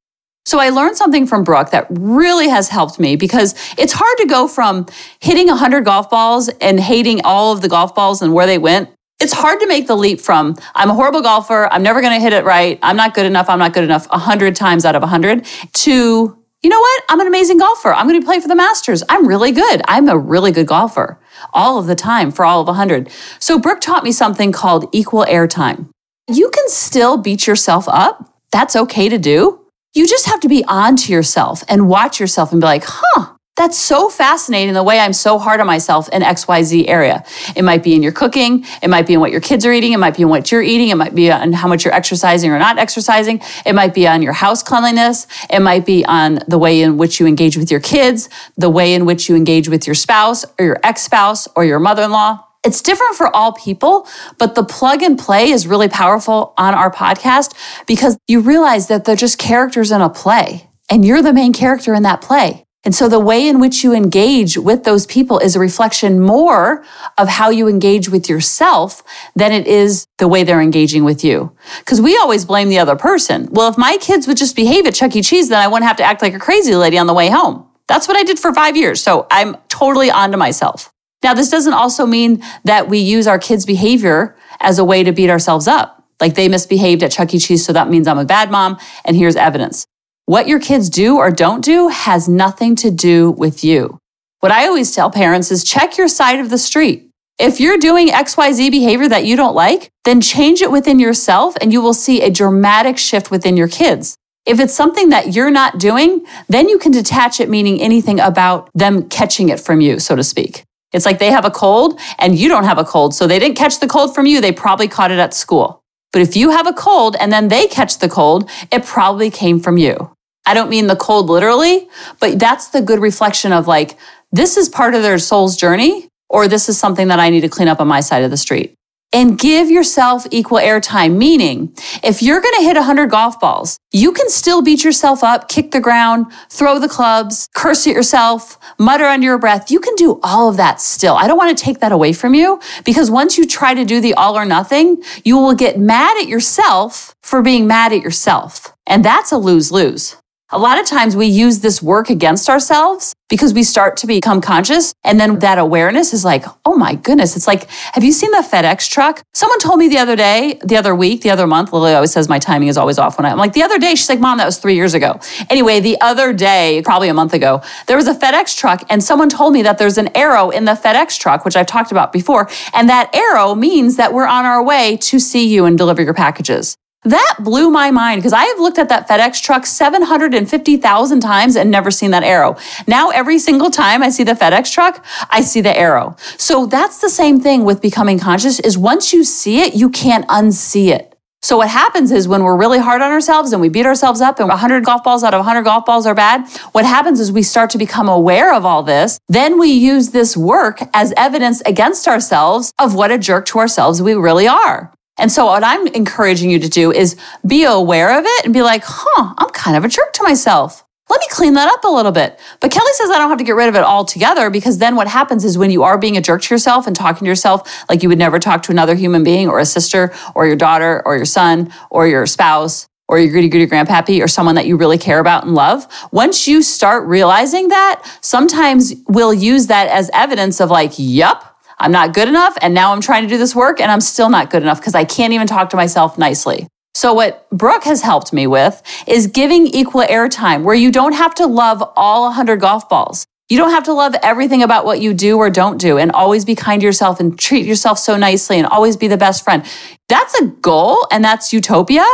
So 0.47 0.61
I 0.61 0.71
learned 0.71 0.97
something 0.97 1.27
from 1.27 1.43
Brooke 1.43 1.71
that 1.71 1.89
really 1.91 2.49
has 2.49 2.69
helped 2.69 3.01
me 3.01 3.17
because 3.17 3.55
it's 3.77 3.93
hard 3.93 4.17
to 4.19 4.27
go 4.27 4.47
from 4.47 4.87
hitting 5.19 5.49
100 5.49 5.85
golf 5.85 6.09
balls 6.09 6.49
and 6.61 6.79
hating 6.79 7.21
all 7.25 7.53
of 7.53 7.63
the 7.63 7.69
golf 7.69 7.97
balls 7.97 8.23
and 8.23 8.33
where 8.33 8.47
they 8.47 8.57
went. 8.57 8.89
It's 9.19 9.33
hard 9.33 9.59
to 9.61 9.67
make 9.67 9.89
the 9.89 9.97
leap 9.97 10.21
from 10.21 10.57
I'm 10.75 10.89
a 10.89 10.95
horrible 10.95 11.21
golfer, 11.21 11.69
I'm 11.73 11.83
never 11.83 12.01
going 12.01 12.15
to 12.15 12.21
hit 12.21 12.33
it 12.33 12.45
right, 12.45 12.79
I'm 12.81 12.97
not 12.97 13.13
good 13.13 13.27
enough, 13.27 13.49
I'm 13.49 13.59
not 13.59 13.73
good 13.73 13.83
enough 13.83 14.09
100 14.09 14.55
times 14.55 14.85
out 14.85 14.95
of 14.95 15.03
100 15.03 15.45
to 15.73 16.39
you 16.63 16.71
know 16.71 16.81
what? 16.81 17.03
I'm 17.09 17.21
an 17.21 17.27
amazing 17.27 17.59
golfer. 17.59 17.93
I'm 17.93 18.09
going 18.09 18.21
to 18.21 18.25
play 18.25 18.41
for 18.41 18.49
the 18.49 18.57
Masters. 18.57 19.05
I'm 19.09 19.29
really 19.29 19.53
good. 19.53 19.83
I'm 19.87 20.09
a 20.09 20.19
really 20.19 20.51
good 20.51 20.67
golfer 20.67 21.21
all 21.53 21.79
of 21.79 21.87
the 21.87 21.95
time 21.95 22.33
for 22.33 22.45
all 22.45 22.61
of 22.61 22.67
100. 22.67 23.09
So 23.39 23.59
Brooke 23.59 23.81
taught 23.81 24.03
me 24.03 24.11
something 24.11 24.53
called 24.53 24.89
equal 24.91 25.25
airtime. 25.27 25.91
You 26.29 26.51
can 26.51 26.69
still 26.69 27.19
beat 27.19 27.47
yourself 27.47 27.87
up. 27.89 28.35
That's 28.51 28.75
okay 28.75 29.09
to 29.09 29.19
do. 29.19 29.66
You 29.97 30.07
just 30.07 30.27
have 30.27 30.41
to 30.41 30.49
be 30.49 30.63
on 30.69 30.95
to 30.97 31.13
yourself 31.13 31.65
and 31.71 31.89
watch 31.89 32.21
yourself 32.21 32.53
and 32.53 32.61
be 32.61 32.67
like, 32.67 32.85
huh, 32.87 33.33
that's 33.57 33.79
so 33.79 34.11
fascinating 34.11 34.75
the 34.75 34.83
way 34.83 35.01
I'm 35.01 35.15
so 35.15 35.39
hard 35.39 35.59
on 35.59 35.67
myself 35.67 36.11
in 36.11 36.21
XYZ 36.21 36.87
area. 36.87 37.25
It 37.57 37.63
might 37.63 37.83
be 37.83 37.95
in 37.95 38.03
your 38.03 38.13
cooking, 38.13 38.67
it 38.83 38.91
might 38.91 39.07
be 39.07 39.15
in 39.15 39.21
what 39.21 39.31
your 39.31 39.41
kids 39.41 39.65
are 39.65 39.73
eating, 39.73 39.95
it 39.95 39.97
might 39.97 40.15
be 40.15 40.21
in 40.21 40.29
what 40.29 40.53
you're 40.53 40.61
eating, 40.61 40.91
it 40.91 40.97
might 40.97 41.15
be 41.15 41.33
on 41.33 41.55
how 41.55 41.67
much 41.67 41.87
you're 41.87 41.95
exercising 41.95 42.51
or 42.51 42.59
not 42.59 42.77
exercising, 42.79 43.41
it 43.65 43.75
might 43.75 43.95
be 43.95 44.07
on 44.07 44.21
your 44.21 44.35
house 44.35 44.63
cleanliness, 44.63 45.27
it 45.49 45.61
might 45.61 45.87
be 45.87 46.05
on 46.05 46.41
the 46.47 46.59
way 46.59 46.83
in 46.83 46.99
which 46.99 47.19
you 47.19 47.27
engage 47.27 47.57
with 47.57 47.71
your 47.71 47.81
kids, 47.81 48.29
the 48.59 48.69
way 48.69 48.93
in 48.93 49.07
which 49.07 49.31
you 49.31 49.35
engage 49.35 49.71
with 49.71 49.87
your 49.87 49.95
spouse 49.95 50.45
or 50.59 50.67
your 50.67 50.79
ex 50.83 51.01
spouse 51.01 51.49
or 51.57 51.65
your 51.65 51.79
mother 51.79 52.03
in 52.03 52.11
law. 52.11 52.46
It's 52.67 52.83
different 52.83 53.15
for 53.15 53.35
all 53.35 53.53
people, 53.53 54.09
but 54.39 54.57
the 54.57 54.65
plug 54.65 55.01
and 55.01 55.17
play 55.17 55.51
is 55.51 55.69
really 55.69 55.89
powerful 55.89 56.53
on 56.59 56.75
our 56.75 56.91
podcast 56.91 57.55
because 57.87 58.19
you 58.27 58.41
realize 58.41 58.89
that 58.89 59.05
they're 59.05 59.15
just 59.15 59.39
characters 59.39 59.93
in 59.93 60.01
a 60.01 60.11
play 60.11 60.69
and 60.91 61.05
you're 61.05 61.23
the 61.23 61.33
main 61.33 61.53
character 61.53 61.95
in 61.95 62.03
that 62.03 62.21
play. 62.21 62.65
And 62.83 62.93
so 62.93 63.09
the 63.09 63.21
way 63.21 63.47
in 63.47 63.61
which 63.61 63.85
you 63.85 63.93
engage 63.93 64.59
with 64.59 64.83
those 64.83 65.07
people 65.07 65.39
is 65.39 65.55
a 65.55 65.61
reflection 65.61 66.19
more 66.19 66.85
of 67.17 67.29
how 67.29 67.51
you 67.51 67.69
engage 67.69 68.09
with 68.09 68.29
yourself 68.29 69.05
than 69.37 69.53
it 69.53 69.69
is 69.69 70.09
the 70.19 70.27
way 70.27 70.43
they're 70.43 70.61
engaging 70.61 71.05
with 71.05 71.23
you. 71.23 71.53
Because 71.79 72.01
we 72.01 72.17
always 72.17 72.45
blame 72.45 72.69
the 72.69 72.81
other 72.81 72.97
person. 72.97 73.49
Well, 73.53 73.69
if 73.69 73.79
my 73.79 73.97
kids 73.97 74.27
would 74.27 74.39
just 74.39 74.57
behave 74.57 74.87
at 74.87 74.95
Chuck 74.95 75.15
E. 75.15 75.23
Cheese, 75.23 75.51
then 75.51 75.63
I 75.63 75.69
wouldn't 75.69 75.87
have 75.87 75.99
to 75.99 76.05
act 76.05 76.21
like 76.21 76.35
a 76.35 76.41
crazy 76.41 76.75
lady 76.75 76.99
on 76.99 77.07
the 77.07 77.15
way 77.15 77.31
home. 77.31 77.65
That's 77.87 78.09
what 78.09 78.17
I 78.17 78.25
did 78.25 78.41
for 78.41 78.53
five 78.53 78.77
years. 78.77 79.01
So 79.01 79.29
I'm 79.31 79.57
totally 79.69 80.11
onto 80.11 80.37
myself. 80.37 80.93
Now, 81.23 81.35
this 81.35 81.51
doesn't 81.51 81.73
also 81.73 82.07
mean 82.07 82.43
that 82.65 82.89
we 82.89 82.99
use 82.99 83.27
our 83.27 83.39
kids' 83.39 83.67
behavior 83.67 84.37
as 84.61 84.79
a 84.79 84.85
way 84.85 85.03
to 85.03 85.13
beat 85.13 85.31
ourselves 85.31 85.67
up. 85.67 86.05
Like 86.21 86.35
they 86.35 86.49
misbehaved 86.49 87.03
at 87.03 87.13
Chuck 87.13 87.35
E. 87.35 87.39
Cheese, 87.39 87.65
so 87.65 87.73
that 87.73 87.91
means 87.91 88.07
I'm 88.09 88.19
a 88.19 88.25
bad 88.25 88.51
mom, 88.51 88.79
and 89.05 89.17
here's 89.17 89.37
evidence. 89.37 89.87
What 90.27 90.49
your 90.49 90.61
kids 90.61 90.91
do 90.91 91.19
or 91.19 91.31
don't 91.31 91.65
do 91.65 91.89
has 91.89 92.29
nothing 92.29 92.75
to 92.77 92.91
do 92.91 93.31
with 93.31 93.63
you. 93.63 93.99
What 94.41 94.53
I 94.53 94.67
always 94.67 94.95
tell 94.95 95.11
parents 95.11 95.51
is 95.51 95.65
check 95.65 95.97
your 95.97 96.09
side 96.09 96.41
of 96.41 96.51
the 96.51 96.59
street. 96.59 97.11
If 97.39 97.61
you're 97.61 97.79
doing 97.79 98.09
XYZ 98.09 98.71
behavior 98.71 99.09
that 99.09 99.25
you 99.25 99.37
don't 99.37 99.55
like, 99.55 99.91
then 100.05 100.21
change 100.21 100.63
it 100.63 100.71
within 100.71 100.99
yourself 100.99 101.55
and 101.61 101.73
you 101.73 101.83
will 101.83 101.95
see 101.95 102.23
a 102.23 102.31
dramatic 102.31 102.97
shift 102.97 103.31
within 103.31 103.57
your 103.57 103.69
kids. 103.69 104.17
If 104.47 104.59
it's 104.59 104.75
something 104.75 105.11
that 105.11 105.35
you're 105.35 105.51
not 105.51 105.79
doing, 105.79 106.25
then 106.49 106.69
you 106.69 106.79
can 106.79 106.93
detach 106.93 107.41
it, 107.41 107.51
meaning 107.51 107.81
anything 107.81 108.21
about 108.21 108.71
them 108.75 109.09
catching 109.09 109.49
it 109.49 109.61
from 109.61 109.81
you, 109.81 109.99
so 109.99 110.17
to 110.17 110.25
speak. 110.25 110.66
It's 110.97 111.07
like 111.07 111.21
they 111.21 111.31
have 111.31 111.45
a 111.45 111.51
cold 111.51 112.01
and 112.19 112.37
you 112.37 112.49
don't 112.49 112.65
have 112.65 112.79
a 112.79 112.85
cold. 112.85 113.15
So 113.15 113.27
they 113.27 113.39
didn't 113.39 113.57
catch 113.57 113.79
the 113.81 113.87
cold 113.87 114.15
from 114.15 114.27
you. 114.27 114.41
They 114.41 114.51
probably 114.51 114.89
caught 114.89 115.11
it 115.11 115.19
at 115.19 115.35
school. 115.35 115.83
But 116.13 116.23
if 116.23 116.35
you 116.35 116.51
have 116.51 116.67
a 116.67 116.73
cold 116.73 117.17
and 117.21 117.31
then 117.31 117.49
they 117.49 117.69
catch 117.69 117.99
the 117.99 118.09
cold, 118.09 118.51
it 118.73 118.85
probably 118.85 119.31
came 119.31 119.61
from 119.61 119.77
you. 119.77 120.11
I 120.47 120.55
don't 120.55 120.71
mean 120.71 120.87
the 120.87 120.97
cold 120.97 121.29
literally, 121.29 121.89
but 122.21 122.39
that's 122.39 122.69
the 122.69 122.81
good 122.81 123.01
reflection 123.01 123.53
of 123.53 123.69
like, 123.69 123.99
this 124.33 124.57
is 124.57 124.69
part 124.69 124.95
of 124.95 125.03
their 125.03 125.19
soul's 125.19 125.57
journey, 125.57 126.09
or 126.31 126.49
this 126.49 126.69
is 126.69 126.79
something 126.79 127.09
that 127.09 127.21
I 127.21 127.31
need 127.31 127.43
to 127.43 127.49
clean 127.49 127.69
up 127.69 127.81
on 127.81 127.89
my 127.89 128.01
side 128.01 128.25
of 128.25 128.31
the 128.31 128.37
street 128.37 128.76
and 129.13 129.39
give 129.39 129.71
yourself 129.71 130.27
equal 130.31 130.59
airtime. 130.59 131.17
Meaning, 131.17 131.75
if 132.03 132.23
you're 132.23 132.41
going 132.41 132.55
to 132.57 132.63
hit 132.63 132.77
100 132.77 133.11
golf 133.11 133.39
balls, 133.41 133.79
you 133.93 134.13
can 134.13 134.29
still 134.29 134.63
beat 134.63 134.85
yourself 134.85 135.23
up, 135.25 135.49
kick 135.49 135.71
the 135.71 135.81
ground, 135.81 136.27
throw 136.51 136.79
the 136.79 136.89
clubs, 136.89 137.49
curse 137.55 137.87
at 137.87 137.95
yourself, 137.95 138.59
mutter 138.79 139.05
under 139.05 139.25
your 139.25 139.39
breath. 139.39 139.71
You 139.71 139.81
can 139.81 139.95
do 139.95 140.21
all 140.23 140.49
of 140.49 140.57
that 140.57 140.81
still. 140.81 141.15
I 141.15 141.27
don't 141.27 141.39
want 141.39 141.57
to 141.57 141.65
take 141.65 141.81
that 141.81 141.93
away 141.93 142.13
from 142.13 142.35
you 142.35 142.61
because 142.85 143.11
once 143.11 143.39
you 143.39 143.47
try 143.47 143.75
to 143.75 143.85
do 143.85 144.01
the 144.01 144.15
all 144.15 144.37
or 144.37 144.45
nothing, 144.45 145.03
you 145.25 145.37
will 145.37 145.55
get 145.55 145.79
mad 145.79 146.21
at 146.21 146.29
yourself 146.29 147.15
for 147.23 147.43
being 147.43 147.67
mad 147.67 147.93
at 147.93 148.03
yourself. 148.03 148.75
And 148.87 149.05
that's 149.05 149.33
a 149.33 149.39
lose 149.39 149.73
lose. 149.73 150.17
A 150.51 150.59
lot 150.61 150.79
of 150.79 150.87
times 150.87 151.17
we 151.17 151.27
use 151.27 151.59
this 151.59 151.83
work 151.83 152.09
against 152.09 152.49
ourselves 152.49 153.17
because 153.29 153.53
we 153.53 153.65
start 153.65 153.97
to 153.97 154.07
become 154.07 154.41
conscious. 154.41 154.95
And 155.03 155.19
then 155.19 155.41
that 155.41 155.59
awareness 155.59 156.15
is 156.15 156.25
like, 156.25 156.45
oh 156.65 156.77
my 156.77 156.95
goodness. 156.95 157.37
It's 157.37 157.49
like, 157.49 157.69
have 157.69 158.05
you 158.05 158.13
seen 158.13 158.31
the 158.31 158.47
FedEx 158.49 158.89
truck? 158.89 159.23
Someone 159.35 159.59
told 159.59 159.81
me 159.81 159.89
the 159.89 159.99
other 159.99 160.15
day, 160.15 160.61
the 160.65 160.77
other 160.77 160.95
week, 160.95 161.23
the 161.23 161.31
other 161.31 161.49
month, 161.49 161.73
Lily 161.73 161.95
always 161.95 162.13
says 162.13 162.29
my 162.29 162.39
timing 162.39 162.69
is 162.69 162.79
always 162.79 162.97
off 162.97 163.19
when 163.19 163.27
I, 163.27 163.31
I'm 163.31 163.39
like, 163.39 163.55
the 163.55 163.65
other 163.65 163.81
day, 163.81 163.97
she's 163.97 164.09
like, 164.09 164.21
mom, 164.21 164.39
that 164.39 164.45
was 164.45 164.59
three 164.59 164.77
years 164.77 164.95
ago. 164.95 165.19
Anyway, 165.51 165.81
the 165.81 166.01
other 166.01 166.33
day, 166.33 166.81
probably 166.85 167.09
a 167.09 167.15
month 167.15 167.35
ago, 167.35 167.61
there 167.89 167.97
was 167.97 168.07
a 168.07 168.15
FedEx 168.15 168.57
truck 168.57 168.85
and 168.89 169.03
someone 169.03 169.29
told 169.29 169.53
me 169.53 169.63
that 169.63 169.79
there's 169.79 169.99
an 169.99 170.17
arrow 170.17 170.51
in 170.51 170.65
the 170.65 170.75
FedEx 170.75 171.19
truck, 171.19 171.45
which 171.45 171.57
I've 171.57 171.67
talked 171.67 171.91
about 171.91 172.13
before. 172.13 172.49
And 172.73 172.89
that 172.89 173.13
arrow 173.13 173.57
means 173.57 173.97
that 173.97 174.13
we're 174.13 174.29
on 174.29 174.45
our 174.45 174.63
way 174.63 174.97
to 174.99 175.19
see 175.19 175.53
you 175.53 175.65
and 175.65 175.77
deliver 175.77 176.03
your 176.03 176.15
packages. 176.15 176.77
That 177.07 177.37
blew 177.39 177.71
my 177.71 177.93
mind 177.93 178.19
because 178.19 178.33
I 178.33 178.45
have 178.47 178.59
looked 178.59 178.79
at 178.79 178.89
that 178.89 179.09
FedEx 179.09 179.41
truck 179.41 179.65
750,000 179.65 181.21
times 181.21 181.55
and 181.55 181.71
never 181.71 181.93
seen 181.93 182.11
that 182.11 182.25
arrow. 182.25 182.57
Now, 182.89 183.11
every 183.11 183.39
single 183.39 183.71
time 183.71 184.03
I 184.03 184.09
see 184.09 184.25
the 184.25 184.33
FedEx 184.33 184.73
truck, 184.73 185.05
I 185.31 185.43
see 185.43 185.61
the 185.61 185.77
arrow. 185.79 186.17
So 186.37 186.67
that's 186.67 187.01
the 187.01 187.09
same 187.09 187.41
thing 187.41 187.65
with 187.65 187.81
becoming 187.81 188.19
conscious 188.19 188.59
is 188.59 188.77
once 188.77 189.13
you 189.13 189.23
see 189.23 189.61
it, 189.61 189.75
you 189.75 189.89
can't 189.89 190.27
unsee 190.27 190.89
it. 190.89 191.17
So 191.43 191.59
what 191.59 191.69
happens 191.69 192.11
is 192.11 192.27
when 192.27 192.43
we're 192.43 192.57
really 192.57 192.81
hard 192.81 193.03
on 193.03 193.13
ourselves 193.13 193.53
and 193.53 193.63
we 193.63 193.69
beat 193.69 193.87
ourselves 193.87 194.21
up 194.21 194.41
and 194.41 194.49
100 194.49 194.85
golf 194.85 195.05
balls 195.05 195.23
out 195.23 195.33
of 195.33 195.39
100 195.39 195.63
golf 195.63 195.85
balls 195.85 196.07
are 196.07 196.15
bad, 196.15 196.49
what 196.73 196.85
happens 196.85 197.21
is 197.21 197.31
we 197.31 197.45
start 197.45 197.71
to 197.71 197.79
become 197.79 198.09
aware 198.09 198.53
of 198.53 198.65
all 198.65 198.83
this. 198.83 199.21
Then 199.29 199.61
we 199.61 199.69
use 199.69 200.11
this 200.11 200.37
work 200.37 200.81
as 200.93 201.15
evidence 201.17 201.61
against 201.61 202.09
ourselves 202.09 202.73
of 202.81 202.97
what 202.97 203.13
a 203.13 203.19
jerk 203.19 203.47
to 203.47 203.61
ourselves 203.61 204.03
we 204.03 204.15
really 204.15 204.49
are. 204.49 204.93
And 205.19 205.33
so 205.33 205.47
what 205.47 205.65
I'm 205.65 205.87
encouraging 205.89 206.51
you 206.51 206.59
to 206.59 206.69
do 206.69 206.93
is 206.93 207.17
be 207.47 207.65
aware 207.65 208.19
of 208.19 208.25
it 208.27 208.45
and 208.45 208.53
be 208.53 208.63
like, 208.63 208.83
huh, 208.85 209.35
I'm 209.39 209.51
kind 209.51 209.77
of 209.77 209.85
a 209.85 209.89
jerk 209.89 210.13
to 210.15 210.23
myself. 210.23 210.85
Let 211.09 211.21
me 211.21 211.27
clean 211.31 211.55
that 211.55 211.73
up 211.73 211.85
a 211.85 211.89
little 211.89 212.11
bit. 212.11 212.39
But 212.61 212.73
Kelly 212.73 212.91
says 212.95 213.11
I 213.11 213.19
don't 213.19 213.29
have 213.29 213.39
to 213.39 213.45
get 213.45 213.55
rid 213.55 213.69
of 213.69 213.77
it 213.77 213.85
altogether 213.85 214.51
because 214.51 214.79
then 214.79 214.97
what 214.97 215.07
happens 215.07 215.45
is 215.45 215.57
when 215.57 215.71
you 215.71 215.85
are 215.85 215.97
being 215.97 216.17
a 216.17 216.21
jerk 216.21 216.43
to 216.43 216.55
yourself 216.55 216.87
and 216.87 216.97
talking 216.97 217.25
to 217.25 217.29
yourself 217.29 217.89
like 217.89 218.03
you 218.03 218.09
would 218.09 218.19
never 218.19 218.41
talk 218.41 218.63
to 218.65 218.73
another 218.73 218.97
human 218.97 219.23
being 219.23 219.49
or 219.49 219.61
a 219.61 219.65
sister 219.65 220.13
or 220.35 220.47
your 220.47 220.57
daughter 220.57 221.03
or 221.07 221.17
your 221.17 221.25
son 221.25 221.73
or 221.91 222.09
your 222.09 222.27
spouse 222.27 222.89
or 223.09 223.21
your 223.21 223.31
greedy 223.31 223.49
greedy 223.49 223.67
grandpappy 223.67 224.23
or 224.23 224.27
someone 224.27 224.57
that 224.57 224.67
you 224.67 224.77
really 224.77 224.99
care 224.99 225.21
about 225.21 225.45
and 225.45 225.55
love, 225.55 225.87
once 226.11 226.49
you 226.49 226.63
start 226.63 227.07
realizing 227.07 227.69
that, 227.69 228.03
sometimes 228.21 228.95
we'll 229.09 229.35
use 229.35 229.69
that 229.69 229.89
as 229.89 230.11
evidence 230.13 230.61
of 230.61 230.71
like, 230.71 230.93
yup, 230.97 231.56
I'm 231.79 231.93
not 231.93 232.15
good 232.15 232.29
enough. 232.29 232.57
And 232.61 232.75
now 232.75 232.93
I'm 232.93 233.01
trying 233.01 233.23
to 233.23 233.29
do 233.29 233.39
this 233.39 233.55
work 233.55 233.81
and 233.81 233.91
I'm 233.91 234.01
still 234.01 234.29
not 234.29 234.51
good 234.51 234.63
enough 234.63 234.81
because 234.81 234.95
I 234.95 235.05
can't 235.05 235.33
even 235.33 235.47
talk 235.47 235.71
to 235.71 235.77
myself 235.77 236.19
nicely. 236.19 236.67
So, 236.95 237.13
what 237.13 237.47
Brooke 237.51 237.85
has 237.85 238.01
helped 238.01 238.33
me 238.33 238.47
with 238.47 238.83
is 239.07 239.27
giving 239.27 239.67
equal 239.67 240.01
airtime 240.03 240.63
where 240.63 240.75
you 240.75 240.91
don't 240.91 241.13
have 241.13 241.35
to 241.35 241.47
love 241.47 241.83
all 241.95 242.23
100 242.23 242.57
golf 242.57 242.89
balls. 242.89 243.27
You 243.51 243.59
don't 243.59 243.71
have 243.71 243.85
to 243.85 243.93
love 243.93 244.15
everything 244.23 244.63
about 244.63 244.87
what 244.87 245.01
you 245.01 245.13
do 245.13 245.37
or 245.37 245.51
don't 245.51 245.79
do 245.79 245.99
and 245.99 246.11
always 246.11 246.45
be 246.45 246.55
kind 246.55 246.81
to 246.81 246.85
yourself 246.87 247.21
and 247.21 247.39
treat 247.39 247.67
yourself 247.67 247.99
so 247.99 248.17
nicely 248.17 248.57
and 248.59 248.67
always 248.67 248.97
be 248.97 249.09
the 249.09 249.17
best 249.19 249.45
friend. 249.45 249.65
That's 250.09 250.35
a 250.41 250.47
goal 250.47 251.07
and 251.13 251.23
that's 251.23 251.53
utopia. 251.53 252.05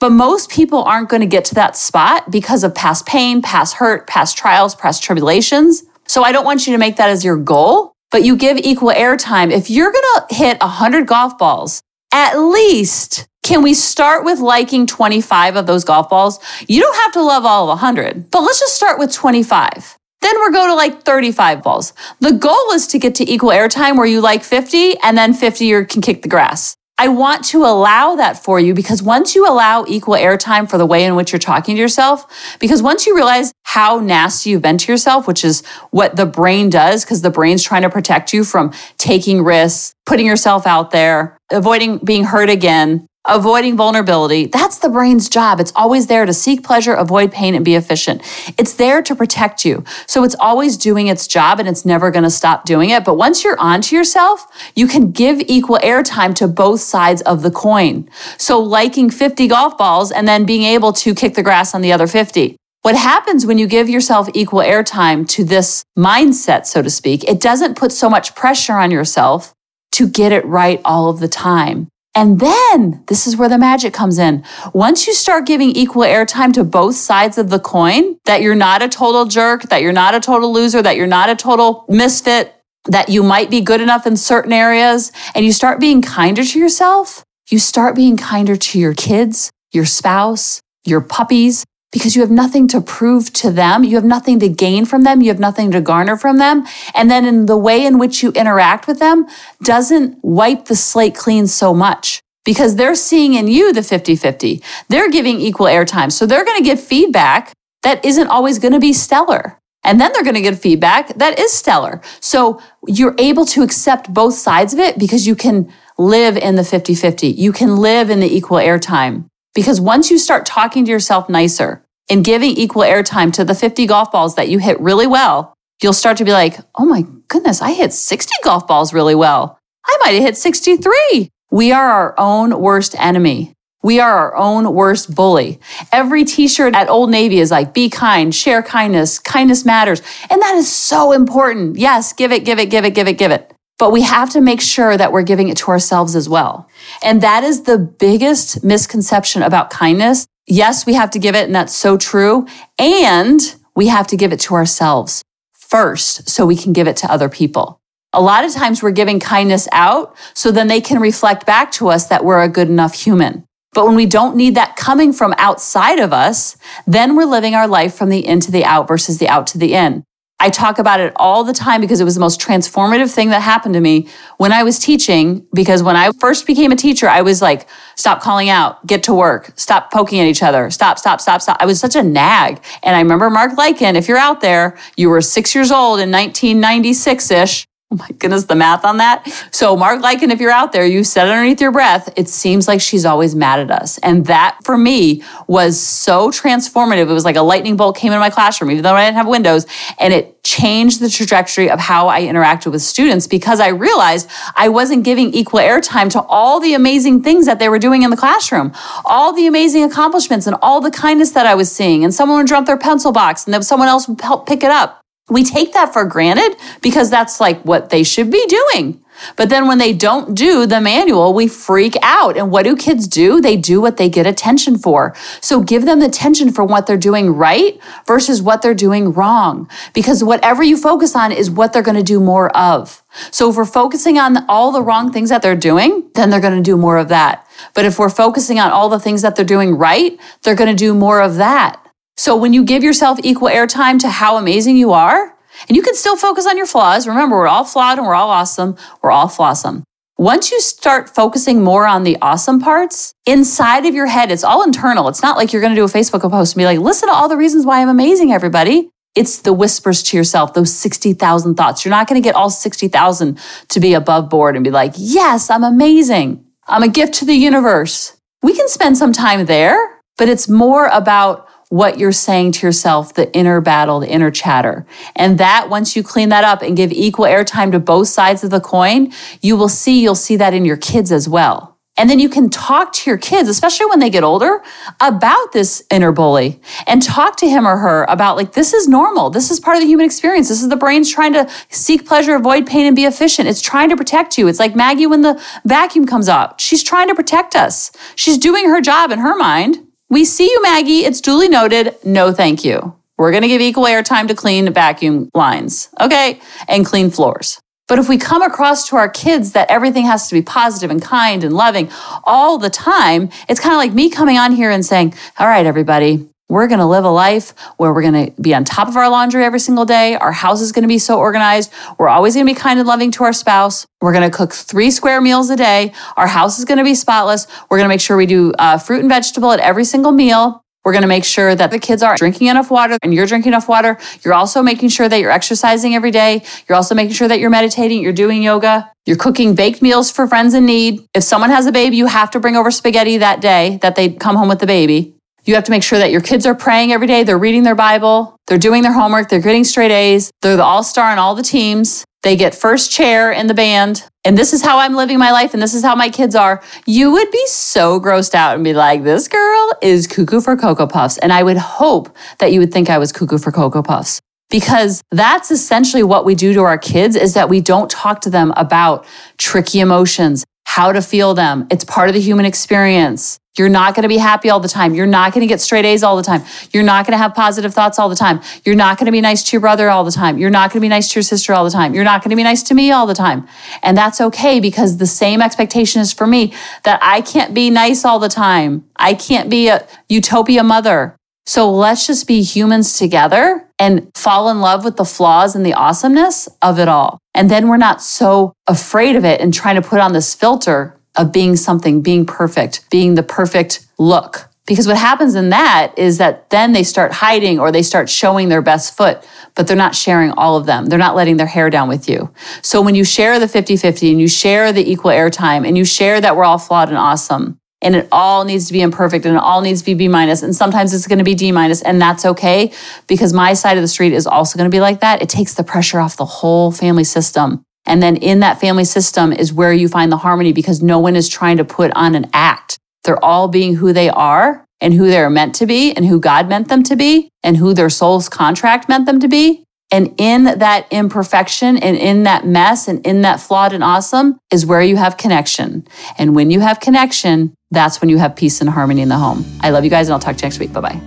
But 0.00 0.10
most 0.10 0.50
people 0.50 0.82
aren't 0.82 1.08
going 1.08 1.20
to 1.20 1.26
get 1.26 1.44
to 1.46 1.54
that 1.54 1.76
spot 1.76 2.30
because 2.30 2.64
of 2.64 2.74
past 2.74 3.06
pain, 3.06 3.40
past 3.40 3.76
hurt, 3.76 4.08
past 4.08 4.36
trials, 4.36 4.74
past 4.74 5.04
tribulations. 5.04 5.84
So 6.08 6.24
I 6.24 6.32
don't 6.32 6.44
want 6.44 6.66
you 6.66 6.72
to 6.72 6.78
make 6.78 6.96
that 6.96 7.08
as 7.08 7.24
your 7.24 7.36
goal, 7.36 7.91
but 8.12 8.22
you 8.22 8.36
give 8.36 8.58
equal 8.58 8.90
airtime. 8.90 9.50
If 9.50 9.70
you're 9.70 9.90
going 9.90 10.04
to 10.28 10.34
hit 10.34 10.60
100 10.60 11.06
golf 11.06 11.36
balls, 11.38 11.82
at 12.12 12.36
least 12.36 13.26
can 13.42 13.62
we 13.62 13.74
start 13.74 14.24
with 14.24 14.38
liking 14.38 14.86
25 14.86 15.56
of 15.56 15.66
those 15.66 15.82
golf 15.82 16.08
balls? 16.08 16.38
You 16.68 16.80
don't 16.80 16.94
have 16.96 17.12
to 17.12 17.22
love 17.22 17.44
all 17.44 17.64
of 17.64 17.68
100, 17.68 18.30
but 18.30 18.42
let's 18.42 18.60
just 18.60 18.76
start 18.76 18.98
with 19.00 19.12
25. 19.12 19.98
Then 20.20 20.38
we're 20.38 20.52
going 20.52 20.68
to 20.68 20.76
like 20.76 21.02
35 21.02 21.62
balls. 21.64 21.92
The 22.20 22.32
goal 22.32 22.70
is 22.72 22.86
to 22.88 22.98
get 23.00 23.16
to 23.16 23.28
equal 23.28 23.50
airtime 23.50 23.96
where 23.96 24.06
you 24.06 24.20
like 24.20 24.44
50 24.44 24.96
and 24.98 25.18
then 25.18 25.34
50 25.34 25.66
you 25.66 25.84
can 25.84 26.00
kick 26.00 26.22
the 26.22 26.28
grass. 26.28 26.76
I 26.98 27.08
want 27.08 27.44
to 27.46 27.64
allow 27.64 28.14
that 28.16 28.42
for 28.42 28.60
you 28.60 28.74
because 28.74 29.02
once 29.02 29.34
you 29.34 29.48
allow 29.48 29.84
equal 29.88 30.14
airtime 30.14 30.68
for 30.70 30.78
the 30.78 30.86
way 30.86 31.04
in 31.04 31.16
which 31.16 31.32
you're 31.32 31.38
talking 31.38 31.74
to 31.74 31.80
yourself, 31.80 32.56
because 32.60 32.82
once 32.82 33.06
you 33.06 33.16
realize 33.16 33.52
how 33.64 33.98
nasty 33.98 34.50
you've 34.50 34.62
been 34.62 34.78
to 34.78 34.92
yourself, 34.92 35.26
which 35.26 35.44
is 35.44 35.64
what 35.90 36.16
the 36.16 36.26
brain 36.26 36.68
does, 36.68 37.04
because 37.04 37.22
the 37.22 37.30
brain's 37.30 37.62
trying 37.62 37.82
to 37.82 37.90
protect 37.90 38.32
you 38.32 38.44
from 38.44 38.72
taking 38.98 39.42
risks, 39.42 39.94
putting 40.06 40.26
yourself 40.26 40.66
out 40.66 40.90
there, 40.90 41.38
avoiding 41.50 41.98
being 41.98 42.24
hurt 42.24 42.50
again, 42.50 43.06
Avoiding 43.28 43.76
vulnerability, 43.76 44.46
that's 44.46 44.80
the 44.80 44.88
brain's 44.88 45.28
job. 45.28 45.60
It's 45.60 45.72
always 45.76 46.08
there 46.08 46.26
to 46.26 46.32
seek 46.32 46.64
pleasure, 46.64 46.92
avoid 46.92 47.30
pain, 47.30 47.54
and 47.54 47.64
be 47.64 47.76
efficient. 47.76 48.20
It's 48.58 48.74
there 48.74 49.00
to 49.00 49.14
protect 49.14 49.64
you. 49.64 49.84
So 50.08 50.24
it's 50.24 50.34
always 50.40 50.76
doing 50.76 51.06
its 51.06 51.28
job 51.28 51.60
and 51.60 51.68
it's 51.68 51.84
never 51.84 52.10
going 52.10 52.24
to 52.24 52.30
stop 52.30 52.64
doing 52.64 52.90
it. 52.90 53.04
But 53.04 53.14
once 53.14 53.44
you're 53.44 53.58
onto 53.60 53.94
yourself, 53.94 54.44
you 54.74 54.88
can 54.88 55.12
give 55.12 55.40
equal 55.42 55.78
airtime 55.84 56.34
to 56.34 56.48
both 56.48 56.80
sides 56.80 57.22
of 57.22 57.42
the 57.42 57.52
coin. 57.52 58.10
So 58.38 58.58
liking 58.58 59.08
50 59.08 59.46
golf 59.46 59.78
balls 59.78 60.10
and 60.10 60.26
then 60.26 60.44
being 60.44 60.64
able 60.64 60.92
to 60.94 61.14
kick 61.14 61.34
the 61.34 61.44
grass 61.44 61.76
on 61.76 61.80
the 61.80 61.92
other 61.92 62.08
50. 62.08 62.56
What 62.80 62.96
happens 62.96 63.46
when 63.46 63.56
you 63.56 63.68
give 63.68 63.88
yourself 63.88 64.28
equal 64.34 64.62
airtime 64.62 65.28
to 65.28 65.44
this 65.44 65.84
mindset, 65.96 66.66
so 66.66 66.82
to 66.82 66.90
speak, 66.90 67.22
it 67.22 67.40
doesn't 67.40 67.76
put 67.76 67.92
so 67.92 68.10
much 68.10 68.34
pressure 68.34 68.72
on 68.72 68.90
yourself 68.90 69.52
to 69.92 70.08
get 70.08 70.32
it 70.32 70.44
right 70.44 70.80
all 70.84 71.08
of 71.08 71.20
the 71.20 71.28
time. 71.28 71.86
And 72.14 72.40
then 72.40 73.02
this 73.06 73.26
is 73.26 73.36
where 73.36 73.48
the 73.48 73.56
magic 73.56 73.94
comes 73.94 74.18
in. 74.18 74.44
Once 74.74 75.06
you 75.06 75.14
start 75.14 75.46
giving 75.46 75.70
equal 75.70 76.02
airtime 76.02 76.52
to 76.52 76.64
both 76.64 76.94
sides 76.94 77.38
of 77.38 77.48
the 77.48 77.58
coin, 77.58 78.18
that 78.26 78.42
you're 78.42 78.54
not 78.54 78.82
a 78.82 78.88
total 78.88 79.24
jerk, 79.24 79.62
that 79.64 79.80
you're 79.80 79.92
not 79.92 80.14
a 80.14 80.20
total 80.20 80.52
loser, 80.52 80.82
that 80.82 80.96
you're 80.96 81.06
not 81.06 81.30
a 81.30 81.36
total 81.36 81.86
misfit, 81.88 82.54
that 82.84 83.08
you 83.08 83.22
might 83.22 83.48
be 83.48 83.60
good 83.60 83.80
enough 83.80 84.06
in 84.06 84.16
certain 84.16 84.52
areas, 84.52 85.10
and 85.34 85.44
you 85.44 85.52
start 85.52 85.80
being 85.80 86.02
kinder 86.02 86.44
to 86.44 86.58
yourself, 86.58 87.24
you 87.48 87.58
start 87.58 87.94
being 87.94 88.16
kinder 88.16 88.56
to 88.56 88.78
your 88.78 88.94
kids, 88.94 89.50
your 89.72 89.86
spouse, 89.86 90.60
your 90.84 91.00
puppies, 91.00 91.64
because 91.92 92.16
you 92.16 92.22
have 92.22 92.30
nothing 92.30 92.66
to 92.68 92.80
prove 92.80 93.32
to 93.34 93.52
them. 93.52 93.84
You 93.84 93.94
have 93.96 94.04
nothing 94.04 94.40
to 94.40 94.48
gain 94.48 94.84
from 94.84 95.02
them. 95.02 95.20
You 95.20 95.28
have 95.28 95.38
nothing 95.38 95.70
to 95.70 95.80
garner 95.80 96.16
from 96.16 96.38
them. 96.38 96.66
And 96.94 97.10
then 97.10 97.24
in 97.24 97.46
the 97.46 97.56
way 97.56 97.86
in 97.86 97.98
which 97.98 98.22
you 98.22 98.32
interact 98.32 98.88
with 98.88 98.98
them 98.98 99.26
doesn't 99.62 100.18
wipe 100.22 100.64
the 100.64 100.74
slate 100.74 101.14
clean 101.14 101.46
so 101.46 101.72
much 101.72 102.20
because 102.44 102.76
they're 102.76 102.94
seeing 102.94 103.34
in 103.34 103.46
you 103.46 103.72
the 103.72 103.82
50 103.82 104.16
50. 104.16 104.62
They're 104.88 105.10
giving 105.10 105.40
equal 105.40 105.66
airtime. 105.66 106.10
So 106.10 106.26
they're 106.26 106.44
going 106.44 106.58
to 106.58 106.64
give 106.64 106.80
feedback 106.82 107.52
that 107.82 108.04
isn't 108.04 108.28
always 108.28 108.58
going 108.58 108.72
to 108.72 108.80
be 108.80 108.92
stellar. 108.92 109.58
And 109.84 110.00
then 110.00 110.12
they're 110.12 110.22
going 110.22 110.36
to 110.36 110.40
get 110.40 110.58
feedback 110.58 111.08
that 111.18 111.38
is 111.38 111.52
stellar. 111.52 112.00
So 112.20 112.60
you're 112.86 113.16
able 113.18 113.44
to 113.46 113.62
accept 113.62 114.12
both 114.12 114.34
sides 114.34 114.72
of 114.72 114.78
it 114.78 114.98
because 114.98 115.26
you 115.26 115.34
can 115.34 115.72
live 115.98 116.36
in 116.36 116.56
the 116.56 116.64
50 116.64 116.94
50. 116.94 117.28
You 117.28 117.52
can 117.52 117.76
live 117.76 118.08
in 118.08 118.20
the 118.20 118.32
equal 118.32 118.58
airtime. 118.58 119.26
Because 119.54 119.80
once 119.80 120.10
you 120.10 120.18
start 120.18 120.46
talking 120.46 120.84
to 120.84 120.90
yourself 120.90 121.28
nicer 121.28 121.84
and 122.08 122.24
giving 122.24 122.50
equal 122.52 122.82
airtime 122.82 123.32
to 123.34 123.44
the 123.44 123.54
50 123.54 123.86
golf 123.86 124.10
balls 124.10 124.34
that 124.36 124.48
you 124.48 124.58
hit 124.58 124.80
really 124.80 125.06
well, 125.06 125.54
you'll 125.82 125.92
start 125.92 126.16
to 126.18 126.24
be 126.24 126.32
like, 126.32 126.58
oh 126.76 126.86
my 126.86 127.04
goodness, 127.28 127.60
I 127.60 127.72
hit 127.72 127.92
60 127.92 128.34
golf 128.42 128.66
balls 128.66 128.92
really 128.92 129.14
well. 129.14 129.58
I 129.84 129.98
might 130.02 130.14
have 130.14 130.22
hit 130.22 130.36
63. 130.36 131.28
We 131.50 131.72
are 131.72 131.90
our 131.90 132.14
own 132.18 132.60
worst 132.60 132.94
enemy. 132.98 133.52
We 133.82 133.98
are 133.98 134.16
our 134.16 134.36
own 134.36 134.72
worst 134.72 135.14
bully. 135.14 135.58
Every 135.90 136.24
t 136.24 136.46
shirt 136.46 136.74
at 136.74 136.88
Old 136.88 137.10
Navy 137.10 137.40
is 137.40 137.50
like, 137.50 137.74
be 137.74 137.90
kind, 137.90 138.32
share 138.32 138.62
kindness, 138.62 139.18
kindness 139.18 139.64
matters. 139.64 140.02
And 140.30 140.40
that 140.40 140.54
is 140.54 140.70
so 140.70 141.12
important. 141.12 141.76
Yes, 141.76 142.12
give 142.12 142.30
it, 142.30 142.44
give 142.44 142.60
it, 142.60 142.70
give 142.70 142.84
it, 142.84 142.94
give 142.94 143.08
it, 143.08 143.18
give 143.18 143.32
it. 143.32 143.52
But 143.78 143.92
we 143.92 144.02
have 144.02 144.30
to 144.30 144.40
make 144.40 144.60
sure 144.60 144.96
that 144.96 145.12
we're 145.12 145.22
giving 145.22 145.48
it 145.48 145.56
to 145.58 145.70
ourselves 145.70 146.14
as 146.14 146.28
well. 146.28 146.68
And 147.02 147.20
that 147.22 147.42
is 147.42 147.62
the 147.62 147.78
biggest 147.78 148.62
misconception 148.62 149.42
about 149.42 149.70
kindness. 149.70 150.26
Yes, 150.46 150.86
we 150.86 150.94
have 150.94 151.10
to 151.12 151.18
give 151.18 151.34
it, 151.34 151.46
and 151.46 151.54
that's 151.54 151.74
so 151.74 151.96
true. 151.96 152.46
And 152.78 153.40
we 153.74 153.88
have 153.88 154.06
to 154.08 154.16
give 154.16 154.32
it 154.32 154.40
to 154.40 154.54
ourselves 154.54 155.22
first 155.52 156.28
so 156.28 156.44
we 156.44 156.56
can 156.56 156.72
give 156.72 156.86
it 156.86 156.96
to 156.98 157.10
other 157.10 157.28
people. 157.28 157.80
A 158.12 158.20
lot 158.20 158.44
of 158.44 158.52
times 158.52 158.82
we're 158.82 158.90
giving 158.90 159.18
kindness 159.18 159.66
out 159.72 160.14
so 160.34 160.52
then 160.52 160.66
they 160.66 160.82
can 160.82 161.00
reflect 161.00 161.46
back 161.46 161.72
to 161.72 161.88
us 161.88 162.08
that 162.08 162.24
we're 162.24 162.42
a 162.42 162.48
good 162.48 162.68
enough 162.68 162.94
human. 162.94 163.46
But 163.72 163.86
when 163.86 163.94
we 163.94 164.04
don't 164.04 164.36
need 164.36 164.54
that 164.54 164.76
coming 164.76 165.14
from 165.14 165.34
outside 165.38 165.98
of 165.98 166.12
us, 166.12 166.58
then 166.86 167.16
we're 167.16 167.24
living 167.24 167.54
our 167.54 167.66
life 167.66 167.94
from 167.94 168.10
the 168.10 168.26
in 168.26 168.38
to 168.40 168.50
the 168.50 168.66
out 168.66 168.86
versus 168.86 169.16
the 169.16 169.28
out 169.28 169.46
to 169.48 169.58
the 169.58 169.72
in. 169.72 170.04
I 170.42 170.50
talk 170.50 170.80
about 170.80 170.98
it 170.98 171.12
all 171.14 171.44
the 171.44 171.52
time 171.52 171.80
because 171.80 172.00
it 172.00 172.04
was 172.04 172.14
the 172.14 172.20
most 172.20 172.40
transformative 172.40 173.14
thing 173.14 173.28
that 173.28 173.42
happened 173.42 173.74
to 173.74 173.80
me 173.80 174.08
when 174.38 174.50
I 174.50 174.64
was 174.64 174.80
teaching. 174.80 175.46
Because 175.54 175.84
when 175.84 175.94
I 175.94 176.10
first 176.18 176.48
became 176.48 176.72
a 176.72 176.76
teacher, 176.76 177.08
I 177.08 177.22
was 177.22 177.40
like, 177.40 177.68
stop 177.94 178.20
calling 178.20 178.48
out, 178.48 178.84
get 178.84 179.04
to 179.04 179.14
work, 179.14 179.52
stop 179.54 179.92
poking 179.92 180.18
at 180.18 180.26
each 180.26 180.42
other, 180.42 180.68
stop, 180.70 180.98
stop, 180.98 181.20
stop, 181.20 181.42
stop. 181.42 181.58
I 181.60 181.66
was 181.66 181.78
such 181.78 181.94
a 181.94 182.02
nag. 182.02 182.60
And 182.82 182.96
I 182.96 183.00
remember 183.00 183.30
Mark 183.30 183.52
Lycan, 183.52 183.94
if 183.94 184.08
you're 184.08 184.18
out 184.18 184.40
there, 184.40 184.76
you 184.96 185.10
were 185.10 185.20
six 185.20 185.54
years 185.54 185.70
old 185.70 186.00
in 186.00 186.10
1996 186.10 187.30
ish. 187.30 187.66
Oh 187.92 187.96
my 187.98 188.08
goodness, 188.18 188.44
the 188.44 188.54
math 188.54 188.84
on 188.84 188.96
that. 188.98 189.28
So, 189.50 189.76
Mark 189.76 190.00
Lycan, 190.00 190.30
if 190.30 190.40
you're 190.40 190.50
out 190.50 190.72
there, 190.72 190.86
you 190.86 191.04
said 191.04 191.28
underneath 191.28 191.60
your 191.60 191.72
breath, 191.72 192.12
it 192.16 192.28
seems 192.28 192.66
like 192.66 192.80
she's 192.80 193.04
always 193.04 193.34
mad 193.34 193.60
at 193.60 193.70
us. 193.70 193.98
And 193.98 194.26
that 194.26 194.58
for 194.64 194.78
me 194.78 195.22
was 195.46 195.78
so 195.78 196.30
transformative. 196.30 197.10
It 197.10 197.12
was 197.12 197.24
like 197.24 197.36
a 197.36 197.42
lightning 197.42 197.76
bolt 197.76 197.96
came 197.96 198.12
into 198.12 198.20
my 198.20 198.30
classroom, 198.30 198.70
even 198.70 198.82
though 198.82 198.94
I 198.94 199.04
didn't 199.04 199.16
have 199.16 199.28
windows, 199.28 199.66
and 199.98 200.14
it 200.14 200.42
changed 200.42 201.00
the 201.00 201.08
trajectory 201.08 201.70
of 201.70 201.78
how 201.78 202.08
I 202.08 202.22
interacted 202.22 202.72
with 202.72 202.82
students 202.82 203.26
because 203.26 203.60
I 203.60 203.68
realized 203.68 204.28
I 204.56 204.68
wasn't 204.70 205.04
giving 205.04 205.32
equal 205.34 205.60
airtime 205.60 206.10
to 206.12 206.22
all 206.22 206.58
the 206.58 206.74
amazing 206.74 207.22
things 207.22 207.46
that 207.46 207.58
they 207.58 207.68
were 207.68 207.78
doing 207.78 208.02
in 208.02 208.10
the 208.10 208.16
classroom, 208.16 208.72
all 209.04 209.32
the 209.32 209.46
amazing 209.46 209.84
accomplishments 209.84 210.46
and 210.46 210.56
all 210.62 210.80
the 210.80 210.90
kindness 210.90 211.30
that 211.32 211.46
I 211.46 211.54
was 211.54 211.70
seeing. 211.70 212.02
And 212.02 212.12
someone 212.12 212.38
would 212.38 212.46
drop 212.46 212.66
their 212.66 212.78
pencil 212.78 213.12
box 213.12 213.44
and 213.44 213.54
then 213.54 213.62
someone 213.62 213.88
else 213.88 214.08
would 214.08 214.20
help 214.20 214.46
pick 214.46 214.64
it 214.64 214.70
up. 214.70 215.01
We 215.32 215.44
take 215.44 215.72
that 215.72 215.92
for 215.92 216.04
granted 216.04 216.56
because 216.80 217.10
that's 217.10 217.40
like 217.40 217.62
what 217.62 217.90
they 217.90 218.02
should 218.02 218.30
be 218.30 218.46
doing. 218.46 219.02
But 219.36 219.48
then 219.50 219.68
when 219.68 219.78
they 219.78 219.92
don't 219.92 220.34
do 220.34 220.66
the 220.66 220.80
manual, 220.80 221.32
we 221.32 221.46
freak 221.46 221.96
out. 222.02 222.36
And 222.36 222.50
what 222.50 222.64
do 222.64 222.76
kids 222.76 223.06
do? 223.06 223.40
They 223.40 223.56
do 223.56 223.80
what 223.80 223.96
they 223.96 224.08
get 224.08 224.26
attention 224.26 224.78
for. 224.78 225.14
So 225.40 225.62
give 225.62 225.84
them 225.84 226.02
attention 226.02 226.52
for 226.52 226.64
what 226.64 226.86
they're 226.86 226.96
doing 226.96 227.30
right 227.30 227.78
versus 228.06 228.42
what 228.42 228.62
they're 228.62 228.74
doing 228.74 229.12
wrong. 229.12 229.68
Because 229.94 230.24
whatever 230.24 230.62
you 230.62 230.76
focus 230.76 231.14
on 231.14 231.30
is 231.32 231.50
what 231.50 231.72
they're 231.72 231.82
going 231.82 231.96
to 231.96 232.02
do 232.02 232.20
more 232.20 232.54
of. 232.56 233.02
So 233.30 233.50
if 233.50 233.56
we're 233.56 233.64
focusing 233.64 234.18
on 234.18 234.44
all 234.48 234.72
the 234.72 234.82
wrong 234.82 235.12
things 235.12 235.28
that 235.28 235.42
they're 235.42 235.54
doing, 235.54 236.10
then 236.14 236.30
they're 236.30 236.40
going 236.40 236.56
to 236.56 236.62
do 236.62 236.76
more 236.76 236.96
of 236.96 237.08
that. 237.08 237.46
But 237.74 237.84
if 237.84 237.98
we're 237.98 238.10
focusing 238.10 238.58
on 238.58 238.72
all 238.72 238.88
the 238.88 239.00
things 239.00 239.22
that 239.22 239.36
they're 239.36 239.44
doing 239.44 239.76
right, 239.76 240.18
they're 240.42 240.54
going 240.54 240.70
to 240.70 240.76
do 240.76 240.94
more 240.94 241.20
of 241.20 241.36
that. 241.36 241.81
So 242.16 242.36
when 242.36 242.52
you 242.52 242.64
give 242.64 242.82
yourself 242.82 243.18
equal 243.22 243.48
airtime 243.48 243.98
to 244.00 244.08
how 244.08 244.36
amazing 244.36 244.76
you 244.76 244.92
are, 244.92 245.34
and 245.68 245.76
you 245.76 245.82
can 245.82 245.94
still 245.94 246.16
focus 246.16 246.46
on 246.46 246.56
your 246.56 246.66
flaws. 246.66 247.06
Remember, 247.06 247.36
we're 247.36 247.46
all 247.46 247.64
flawed 247.64 247.98
and 247.98 248.06
we're 248.06 248.14
all 248.14 248.30
awesome. 248.30 248.76
We're 249.02 249.10
all 249.10 249.28
flawsome. 249.28 249.82
Once 250.18 250.50
you 250.50 250.60
start 250.60 251.08
focusing 251.08 251.64
more 251.64 251.86
on 251.86 252.04
the 252.04 252.16
awesome 252.22 252.60
parts 252.60 253.12
inside 253.26 253.86
of 253.86 253.94
your 253.94 254.06
head, 254.06 254.30
it's 254.30 254.44
all 254.44 254.62
internal. 254.62 255.08
It's 255.08 255.22
not 255.22 255.36
like 255.36 255.52
you're 255.52 255.62
going 255.62 255.74
to 255.74 255.80
do 255.80 255.84
a 255.84 255.88
Facebook 255.88 256.28
post 256.30 256.54
and 256.54 256.60
be 256.60 256.64
like, 256.64 256.78
listen 256.78 257.08
to 257.08 257.14
all 257.14 257.28
the 257.28 257.36
reasons 257.36 257.66
why 257.66 257.80
I'm 257.80 257.88
amazing, 257.88 258.32
everybody. 258.32 258.88
It's 259.14 259.40
the 259.40 259.52
whispers 259.52 260.02
to 260.04 260.16
yourself, 260.16 260.54
those 260.54 260.72
60,000 260.72 261.54
thoughts. 261.54 261.84
You're 261.84 261.90
not 261.90 262.08
going 262.08 262.22
to 262.22 262.26
get 262.26 262.34
all 262.34 262.50
60,000 262.50 263.38
to 263.68 263.80
be 263.80 263.94
above 263.94 264.30
board 264.30 264.54
and 264.54 264.64
be 264.64 264.70
like, 264.70 264.94
yes, 264.96 265.50
I'm 265.50 265.64
amazing. 265.64 266.44
I'm 266.66 266.82
a 266.82 266.88
gift 266.88 267.14
to 267.14 267.24
the 267.24 267.34
universe. 267.34 268.16
We 268.42 268.54
can 268.54 268.68
spend 268.68 268.96
some 268.96 269.12
time 269.12 269.46
there, 269.46 270.00
but 270.16 270.28
it's 270.28 270.48
more 270.48 270.86
about 270.86 271.48
what 271.72 271.98
you're 271.98 272.12
saying 272.12 272.52
to 272.52 272.66
yourself, 272.66 273.14
the 273.14 273.34
inner 273.34 273.58
battle, 273.58 274.00
the 274.00 274.08
inner 274.08 274.30
chatter. 274.30 274.84
And 275.16 275.38
that, 275.38 275.70
once 275.70 275.96
you 275.96 276.02
clean 276.02 276.28
that 276.28 276.44
up 276.44 276.60
and 276.60 276.76
give 276.76 276.92
equal 276.92 277.24
airtime 277.24 277.72
to 277.72 277.78
both 277.78 278.08
sides 278.08 278.44
of 278.44 278.50
the 278.50 278.60
coin, 278.60 279.10
you 279.40 279.56
will 279.56 279.70
see, 279.70 280.02
you'll 280.02 280.14
see 280.14 280.36
that 280.36 280.52
in 280.52 280.66
your 280.66 280.76
kids 280.76 281.10
as 281.10 281.30
well. 281.30 281.78
And 281.96 282.10
then 282.10 282.18
you 282.18 282.28
can 282.28 282.50
talk 282.50 282.92
to 282.92 283.10
your 283.10 283.16
kids, 283.16 283.48
especially 283.48 283.86
when 283.86 284.00
they 284.00 284.10
get 284.10 284.22
older, 284.22 284.62
about 285.00 285.52
this 285.52 285.82
inner 285.90 286.12
bully 286.12 286.60
and 286.86 287.02
talk 287.02 287.38
to 287.38 287.48
him 287.48 287.66
or 287.66 287.78
her 287.78 288.04
about 288.04 288.36
like, 288.36 288.52
this 288.52 288.74
is 288.74 288.86
normal. 288.86 289.30
This 289.30 289.50
is 289.50 289.58
part 289.58 289.78
of 289.78 289.82
the 289.82 289.86
human 289.86 290.04
experience. 290.04 290.50
This 290.50 290.62
is 290.62 290.68
the 290.68 290.76
brain's 290.76 291.10
trying 291.10 291.32
to 291.32 291.50
seek 291.70 292.06
pleasure, 292.06 292.34
avoid 292.34 292.66
pain, 292.66 292.84
and 292.84 292.94
be 292.94 293.06
efficient. 293.06 293.48
It's 293.48 293.62
trying 293.62 293.88
to 293.88 293.96
protect 293.96 294.36
you. 294.36 294.46
It's 294.46 294.58
like 294.58 294.76
Maggie 294.76 295.06
when 295.06 295.22
the 295.22 295.42
vacuum 295.64 296.04
comes 296.04 296.28
out. 296.28 296.60
She's 296.60 296.82
trying 296.82 297.08
to 297.08 297.14
protect 297.14 297.56
us. 297.56 297.92
She's 298.14 298.36
doing 298.36 298.68
her 298.68 298.82
job 298.82 299.10
in 299.10 299.20
her 299.20 299.34
mind. 299.34 299.86
We 300.12 300.26
see 300.26 300.44
you, 300.44 300.60
Maggie. 300.60 301.06
It's 301.06 301.22
duly 301.22 301.48
noted. 301.48 301.96
No, 302.04 302.34
thank 302.34 302.66
you. 302.66 302.94
We're 303.16 303.30
going 303.30 303.44
to 303.44 303.48
give 303.48 303.62
equal 303.62 303.86
air 303.86 304.02
time 304.02 304.28
to 304.28 304.34
clean 304.34 304.70
vacuum 304.70 305.30
lines, 305.32 305.88
okay? 305.98 306.38
And 306.68 306.84
clean 306.84 307.08
floors. 307.08 307.58
But 307.88 307.98
if 307.98 308.10
we 308.10 308.18
come 308.18 308.42
across 308.42 308.86
to 308.90 308.96
our 308.96 309.08
kids 309.08 309.52
that 309.52 309.70
everything 309.70 310.04
has 310.04 310.28
to 310.28 310.34
be 310.34 310.42
positive 310.42 310.90
and 310.90 311.00
kind 311.00 311.42
and 311.42 311.54
loving 311.54 311.90
all 312.24 312.58
the 312.58 312.68
time, 312.68 313.30
it's 313.48 313.58
kind 313.58 313.72
of 313.72 313.78
like 313.78 313.94
me 313.94 314.10
coming 314.10 314.36
on 314.36 314.52
here 314.52 314.70
and 314.70 314.84
saying, 314.84 315.14
All 315.38 315.48
right, 315.48 315.64
everybody, 315.64 316.28
we're 316.52 316.66
going 316.66 316.80
to 316.80 316.86
live 316.86 317.04
a 317.04 317.10
life 317.10 317.54
where 317.78 317.94
we're 317.94 318.02
going 318.02 318.26
to 318.26 318.42
be 318.42 318.54
on 318.54 318.64
top 318.64 318.86
of 318.86 318.94
our 318.94 319.08
laundry 319.08 319.42
every 319.42 319.58
single 319.58 319.86
day. 319.86 320.16
Our 320.16 320.32
house 320.32 320.60
is 320.60 320.70
going 320.70 320.82
to 320.82 320.88
be 320.88 320.98
so 320.98 321.18
organized. 321.18 321.72
We're 321.98 322.10
always 322.10 322.34
going 322.34 322.46
to 322.46 322.52
be 322.52 322.58
kind 322.58 322.78
and 322.78 322.86
loving 322.86 323.10
to 323.12 323.24
our 323.24 323.32
spouse. 323.32 323.86
We're 324.02 324.12
going 324.12 324.30
to 324.30 324.36
cook 324.36 324.52
three 324.52 324.90
square 324.90 325.22
meals 325.22 325.48
a 325.48 325.56
day. 325.56 325.94
Our 326.18 326.26
house 326.26 326.58
is 326.58 326.66
going 326.66 326.76
to 326.76 326.84
be 326.84 326.94
spotless. 326.94 327.46
We're 327.70 327.78
going 327.78 327.86
to 327.86 327.88
make 327.88 328.02
sure 328.02 328.18
we 328.18 328.26
do 328.26 328.52
uh, 328.58 328.76
fruit 328.76 329.00
and 329.00 329.08
vegetable 329.08 329.50
at 329.50 329.60
every 329.60 329.86
single 329.86 330.12
meal. 330.12 330.62
We're 330.84 330.92
going 330.92 331.02
to 331.02 331.08
make 331.08 331.24
sure 331.24 331.54
that 331.54 331.70
the 331.70 331.78
kids 331.78 332.02
are 332.02 332.16
drinking 332.16 332.48
enough 332.48 332.70
water 332.70 332.98
and 333.02 333.14
you're 333.14 333.26
drinking 333.26 333.52
enough 333.52 333.68
water. 333.68 333.96
You're 334.22 334.34
also 334.34 334.62
making 334.62 334.90
sure 334.90 335.08
that 335.08 335.20
you're 335.20 335.30
exercising 335.30 335.94
every 335.94 336.10
day. 336.10 336.42
You're 336.68 336.76
also 336.76 336.94
making 336.94 337.14
sure 337.14 337.28
that 337.28 337.38
you're 337.38 337.50
meditating, 337.50 338.02
you're 338.02 338.12
doing 338.12 338.42
yoga. 338.42 338.90
You're 339.06 339.16
cooking 339.16 339.54
baked 339.54 339.80
meals 339.80 340.10
for 340.10 340.26
friends 340.26 340.52
in 340.52 340.66
need. 340.66 341.06
If 341.14 341.22
someone 341.22 341.50
has 341.50 341.66
a 341.66 341.72
baby, 341.72 341.96
you 341.96 342.06
have 342.06 342.30
to 342.32 342.40
bring 342.40 342.56
over 342.56 342.70
spaghetti 342.70 343.16
that 343.18 343.40
day 343.40 343.78
that 343.80 343.96
they 343.96 344.10
come 344.10 344.36
home 344.36 344.48
with 344.48 344.58
the 344.58 344.66
baby. 344.66 345.14
You 345.44 345.54
have 345.56 345.64
to 345.64 345.70
make 345.70 345.82
sure 345.82 345.98
that 345.98 346.12
your 346.12 346.20
kids 346.20 346.46
are 346.46 346.54
praying 346.54 346.92
every 346.92 347.06
day, 347.06 347.24
they're 347.24 347.38
reading 347.38 347.64
their 347.64 347.74
Bible, 347.74 348.36
they're 348.46 348.58
doing 348.58 348.82
their 348.82 348.92
homework, 348.92 349.28
they're 349.28 349.40
getting 349.40 349.64
straight 349.64 349.90
A's, 349.90 350.30
they're 350.40 350.56
the 350.56 350.64
all 350.64 350.84
star 350.84 351.12
in 351.12 351.18
all 351.18 351.34
the 351.34 351.42
teams, 351.42 352.04
they 352.22 352.36
get 352.36 352.54
first 352.54 352.92
chair 352.92 353.32
in 353.32 353.48
the 353.48 353.54
band, 353.54 354.08
and 354.24 354.38
this 354.38 354.52
is 354.52 354.62
how 354.62 354.78
I'm 354.78 354.94
living 354.94 355.18
my 355.18 355.32
life, 355.32 355.52
and 355.52 355.62
this 355.62 355.74
is 355.74 355.82
how 355.82 355.96
my 355.96 356.08
kids 356.08 356.36
are. 356.36 356.62
You 356.86 357.10
would 357.10 357.30
be 357.32 357.44
so 357.46 358.00
grossed 358.00 358.34
out 358.34 358.54
and 358.54 358.62
be 358.62 358.72
like, 358.72 359.02
this 359.02 359.26
girl 359.26 359.70
is 359.82 360.06
cuckoo 360.06 360.40
for 360.40 360.56
Cocoa 360.56 360.86
Puffs. 360.86 361.18
And 361.18 361.32
I 361.32 361.42
would 361.42 361.56
hope 361.56 362.16
that 362.38 362.52
you 362.52 362.60
would 362.60 362.72
think 362.72 362.88
I 362.88 362.98
was 362.98 363.10
cuckoo 363.10 363.38
for 363.38 363.50
Cocoa 363.50 363.82
Puffs. 363.82 364.20
Because 364.48 365.02
that's 365.10 365.50
essentially 365.50 366.02
what 366.02 366.24
we 366.24 366.34
do 366.36 366.52
to 366.54 366.60
our 366.60 366.78
kids 366.78 367.16
is 367.16 367.34
that 367.34 367.48
we 367.48 367.60
don't 367.60 367.90
talk 367.90 368.20
to 368.20 368.30
them 368.30 368.52
about 368.56 369.06
tricky 369.38 369.80
emotions 369.80 370.44
how 370.74 370.90
to 370.90 371.02
feel 371.02 371.34
them. 371.34 371.66
It's 371.70 371.84
part 371.84 372.08
of 372.08 372.14
the 372.14 372.20
human 372.20 372.46
experience. 372.46 373.38
You're 373.58 373.68
not 373.68 373.94
going 373.94 374.04
to 374.04 374.08
be 374.08 374.16
happy 374.16 374.48
all 374.48 374.58
the 374.58 374.70
time. 374.70 374.94
You're 374.94 375.04
not 375.04 375.34
going 375.34 375.42
to 375.42 375.46
get 375.46 375.60
straight 375.60 375.84
A's 375.84 376.02
all 376.02 376.16
the 376.16 376.22
time. 376.22 376.42
You're 376.70 376.82
not 376.82 377.04
going 377.04 377.12
to 377.12 377.18
have 377.18 377.34
positive 377.34 377.74
thoughts 377.74 377.98
all 377.98 378.08
the 378.08 378.16
time. 378.16 378.40
You're 378.64 378.74
not 378.74 378.96
going 378.96 379.04
to 379.04 379.12
be 379.12 379.20
nice 379.20 379.42
to 379.42 379.52
your 379.52 379.60
brother 379.60 379.90
all 379.90 380.02
the 380.02 380.10
time. 380.10 380.38
You're 380.38 380.48
not 380.48 380.70
going 380.70 380.80
to 380.80 380.80
be 380.80 380.88
nice 380.88 381.10
to 381.10 381.16
your 381.16 381.24
sister 381.24 381.52
all 381.52 381.62
the 381.62 381.70
time. 381.70 381.94
You're 381.94 382.04
not 382.04 382.22
going 382.22 382.30
to 382.30 382.36
be 382.36 382.42
nice 382.42 382.62
to 382.62 382.74
me 382.74 382.90
all 382.90 383.06
the 383.06 383.12
time. 383.12 383.46
And 383.82 383.98
that's 383.98 384.18
okay 384.22 384.60
because 384.60 384.96
the 384.96 385.06
same 385.06 385.42
expectation 385.42 386.00
is 386.00 386.10
for 386.10 386.26
me 386.26 386.54
that 386.84 386.98
I 387.02 387.20
can't 387.20 387.52
be 387.52 387.68
nice 387.68 388.06
all 388.06 388.18
the 388.18 388.30
time. 388.30 388.86
I 388.96 389.12
can't 389.12 389.50
be 389.50 389.68
a 389.68 389.86
utopia 390.08 390.62
mother. 390.62 391.14
So 391.44 391.70
let's 391.70 392.06
just 392.06 392.26
be 392.26 392.42
humans 392.42 392.98
together 392.98 393.68
and 393.78 394.10
fall 394.14 394.48
in 394.48 394.60
love 394.60 394.84
with 394.84 394.96
the 394.96 395.04
flaws 395.04 395.56
and 395.56 395.66
the 395.66 395.74
awesomeness 395.74 396.48
of 396.62 396.78
it 396.78 396.88
all. 396.88 397.18
And 397.34 397.50
then 397.50 397.68
we're 397.68 397.76
not 397.76 398.00
so 398.00 398.52
afraid 398.66 399.16
of 399.16 399.24
it 399.24 399.40
and 399.40 399.52
trying 399.52 399.74
to 399.74 399.82
put 399.82 400.00
on 400.00 400.12
this 400.12 400.34
filter 400.34 400.96
of 401.16 401.32
being 401.32 401.56
something, 401.56 402.00
being 402.00 402.24
perfect, 402.24 402.88
being 402.90 403.16
the 403.16 403.22
perfect 403.22 403.86
look. 403.98 404.48
Because 404.66 404.86
what 404.86 404.96
happens 404.96 405.34
in 405.34 405.48
that 405.48 405.92
is 405.96 406.18
that 406.18 406.48
then 406.50 406.72
they 406.72 406.84
start 406.84 407.12
hiding 407.12 407.58
or 407.58 407.72
they 407.72 407.82
start 407.82 408.08
showing 408.08 408.48
their 408.48 408.62
best 408.62 408.96
foot, 408.96 409.26
but 409.56 409.66
they're 409.66 409.76
not 409.76 409.96
sharing 409.96 410.30
all 410.30 410.56
of 410.56 410.66
them. 410.66 410.86
They're 410.86 410.98
not 410.98 411.16
letting 411.16 411.36
their 411.36 411.48
hair 411.48 411.68
down 411.68 411.88
with 411.88 412.08
you. 412.08 412.32
So 412.62 412.80
when 412.80 412.94
you 412.94 413.04
share 413.04 413.40
the 413.40 413.48
50 413.48 413.76
50 413.76 414.12
and 414.12 414.20
you 414.20 414.28
share 414.28 414.72
the 414.72 414.88
equal 414.88 415.10
airtime 415.10 415.66
and 415.66 415.76
you 415.76 415.84
share 415.84 416.20
that 416.20 416.36
we're 416.36 416.44
all 416.44 416.58
flawed 416.58 416.90
and 416.90 416.96
awesome, 416.96 417.58
and 417.82 417.94
it 417.94 418.08
all 418.10 418.44
needs 418.44 418.66
to 418.68 418.72
be 418.72 418.80
imperfect 418.80 419.26
and 419.26 419.36
it 419.36 419.42
all 419.42 419.60
needs 419.60 419.80
to 419.80 419.86
be 419.86 419.94
B 419.94 420.08
minus 420.08 420.42
and 420.42 420.54
sometimes 420.54 420.94
it's 420.94 421.06
going 421.06 421.18
to 421.18 421.24
be 421.24 421.34
D 421.34 421.52
minus 421.52 421.82
and 421.82 422.00
that's 422.00 422.24
okay 422.24 422.72
because 423.06 423.32
my 423.32 423.52
side 423.52 423.76
of 423.76 423.82
the 423.82 423.88
street 423.88 424.12
is 424.12 424.26
also 424.26 424.56
going 424.56 424.70
to 424.70 424.74
be 424.74 424.80
like 424.80 425.00
that. 425.00 425.20
It 425.20 425.28
takes 425.28 425.54
the 425.54 425.64
pressure 425.64 426.00
off 426.00 426.16
the 426.16 426.24
whole 426.24 426.72
family 426.72 427.04
system. 427.04 427.62
And 427.84 428.02
then 428.02 428.16
in 428.16 428.40
that 428.40 428.60
family 428.60 428.84
system 428.84 429.32
is 429.32 429.52
where 429.52 429.72
you 429.72 429.88
find 429.88 430.10
the 430.10 430.16
harmony 430.18 430.52
because 430.52 430.82
no 430.82 430.98
one 430.98 431.16
is 431.16 431.28
trying 431.28 431.56
to 431.56 431.64
put 431.64 431.90
on 431.92 432.14
an 432.14 432.30
act. 432.32 432.78
They're 433.04 433.22
all 433.22 433.48
being 433.48 433.74
who 433.74 433.92
they 433.92 434.08
are 434.08 434.64
and 434.80 434.94
who 434.94 435.08
they're 435.08 435.30
meant 435.30 435.54
to 435.56 435.66
be 435.66 435.92
and 435.92 436.06
who 436.06 436.20
God 436.20 436.48
meant 436.48 436.68
them 436.68 436.82
to 436.84 436.96
be 436.96 437.28
and 437.42 437.56
who 437.56 437.74
their 437.74 437.90
soul's 437.90 438.28
contract 438.28 438.88
meant 438.88 439.06
them 439.06 439.18
to 439.20 439.28
be. 439.28 439.64
And 439.90 440.14
in 440.16 440.44
that 440.44 440.86
imperfection 440.90 441.76
and 441.76 441.98
in 441.98 442.22
that 442.22 442.46
mess 442.46 442.88
and 442.88 443.04
in 443.06 443.20
that 443.22 443.40
flawed 443.40 443.74
and 443.74 443.84
awesome 443.84 444.38
is 444.50 444.64
where 444.64 444.80
you 444.80 444.96
have 444.96 445.18
connection. 445.18 445.86
And 446.16 446.34
when 446.34 446.50
you 446.50 446.60
have 446.60 446.80
connection, 446.80 447.54
that's 447.72 448.00
when 448.00 448.10
you 448.10 448.18
have 448.18 448.36
peace 448.36 448.60
and 448.60 448.70
harmony 448.70 449.00
in 449.00 449.08
the 449.08 449.16
home. 449.16 449.44
I 449.62 449.70
love 449.70 449.82
you 449.82 449.90
guys, 449.90 450.06
and 450.06 450.12
I'll 450.12 450.20
talk 450.20 450.36
to 450.36 450.42
you 450.42 450.46
next 450.46 450.58
week. 450.58 450.72
Bye 450.72 450.80
bye. 450.80 451.00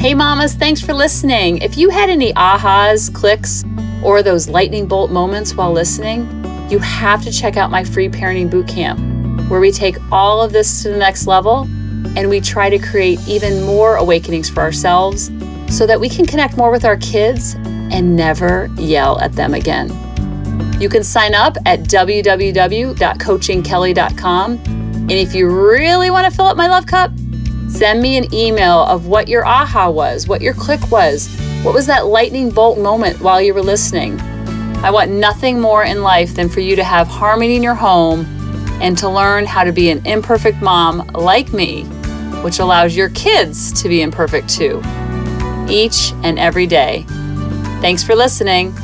Hey, 0.00 0.14
mamas, 0.14 0.54
thanks 0.54 0.80
for 0.80 0.94
listening. 0.94 1.58
If 1.58 1.78
you 1.78 1.90
had 1.90 2.10
any 2.10 2.32
ahas, 2.32 3.14
clicks, 3.14 3.64
or 4.02 4.22
those 4.22 4.48
lightning 4.48 4.86
bolt 4.88 5.12
moments 5.12 5.54
while 5.54 5.70
listening, 5.70 6.26
you 6.68 6.80
have 6.80 7.22
to 7.22 7.30
check 7.30 7.56
out 7.56 7.70
my 7.70 7.84
free 7.84 8.08
parenting 8.08 8.50
boot 8.50 8.66
camp, 8.66 8.98
where 9.48 9.60
we 9.60 9.70
take 9.70 9.96
all 10.10 10.40
of 10.40 10.52
this 10.52 10.82
to 10.82 10.88
the 10.88 10.96
next 10.96 11.26
level 11.26 11.68
and 12.16 12.28
we 12.28 12.40
try 12.40 12.68
to 12.68 12.78
create 12.78 13.20
even 13.28 13.62
more 13.62 13.96
awakenings 13.96 14.48
for 14.50 14.60
ourselves 14.60 15.30
so 15.68 15.86
that 15.86 16.00
we 16.00 16.08
can 16.08 16.26
connect 16.26 16.56
more 16.56 16.70
with 16.70 16.84
our 16.84 16.96
kids 16.96 17.54
and 17.92 18.16
never 18.16 18.68
yell 18.76 19.20
at 19.20 19.32
them 19.32 19.54
again. 19.54 19.88
You 20.82 20.88
can 20.88 21.04
sign 21.04 21.32
up 21.32 21.56
at 21.64 21.84
www.coachingkelly.com. 21.84 24.52
And 24.52 25.12
if 25.12 25.32
you 25.32 25.48
really 25.48 26.10
want 26.10 26.28
to 26.28 26.36
fill 26.36 26.46
up 26.46 26.56
my 26.56 26.66
love 26.66 26.86
cup, 26.86 27.12
send 27.68 28.02
me 28.02 28.16
an 28.16 28.34
email 28.34 28.82
of 28.86 29.06
what 29.06 29.28
your 29.28 29.46
aha 29.46 29.88
was, 29.88 30.26
what 30.26 30.40
your 30.40 30.54
click 30.54 30.90
was, 30.90 31.32
what 31.62 31.72
was 31.72 31.86
that 31.86 32.06
lightning 32.06 32.50
bolt 32.50 32.80
moment 32.80 33.20
while 33.20 33.40
you 33.40 33.54
were 33.54 33.62
listening. 33.62 34.20
I 34.82 34.90
want 34.90 35.12
nothing 35.12 35.60
more 35.60 35.84
in 35.84 36.02
life 36.02 36.34
than 36.34 36.48
for 36.48 36.58
you 36.58 36.74
to 36.74 36.82
have 36.82 37.06
harmony 37.06 37.54
in 37.54 37.62
your 37.62 37.76
home 37.76 38.26
and 38.82 38.98
to 38.98 39.08
learn 39.08 39.46
how 39.46 39.62
to 39.62 39.70
be 39.70 39.88
an 39.90 40.04
imperfect 40.04 40.62
mom 40.62 41.06
like 41.14 41.52
me, 41.52 41.84
which 42.42 42.58
allows 42.58 42.96
your 42.96 43.10
kids 43.10 43.70
to 43.80 43.88
be 43.88 44.02
imperfect 44.02 44.48
too, 44.48 44.82
each 45.68 46.12
and 46.24 46.40
every 46.40 46.66
day. 46.66 47.04
Thanks 47.80 48.02
for 48.02 48.16
listening. 48.16 48.74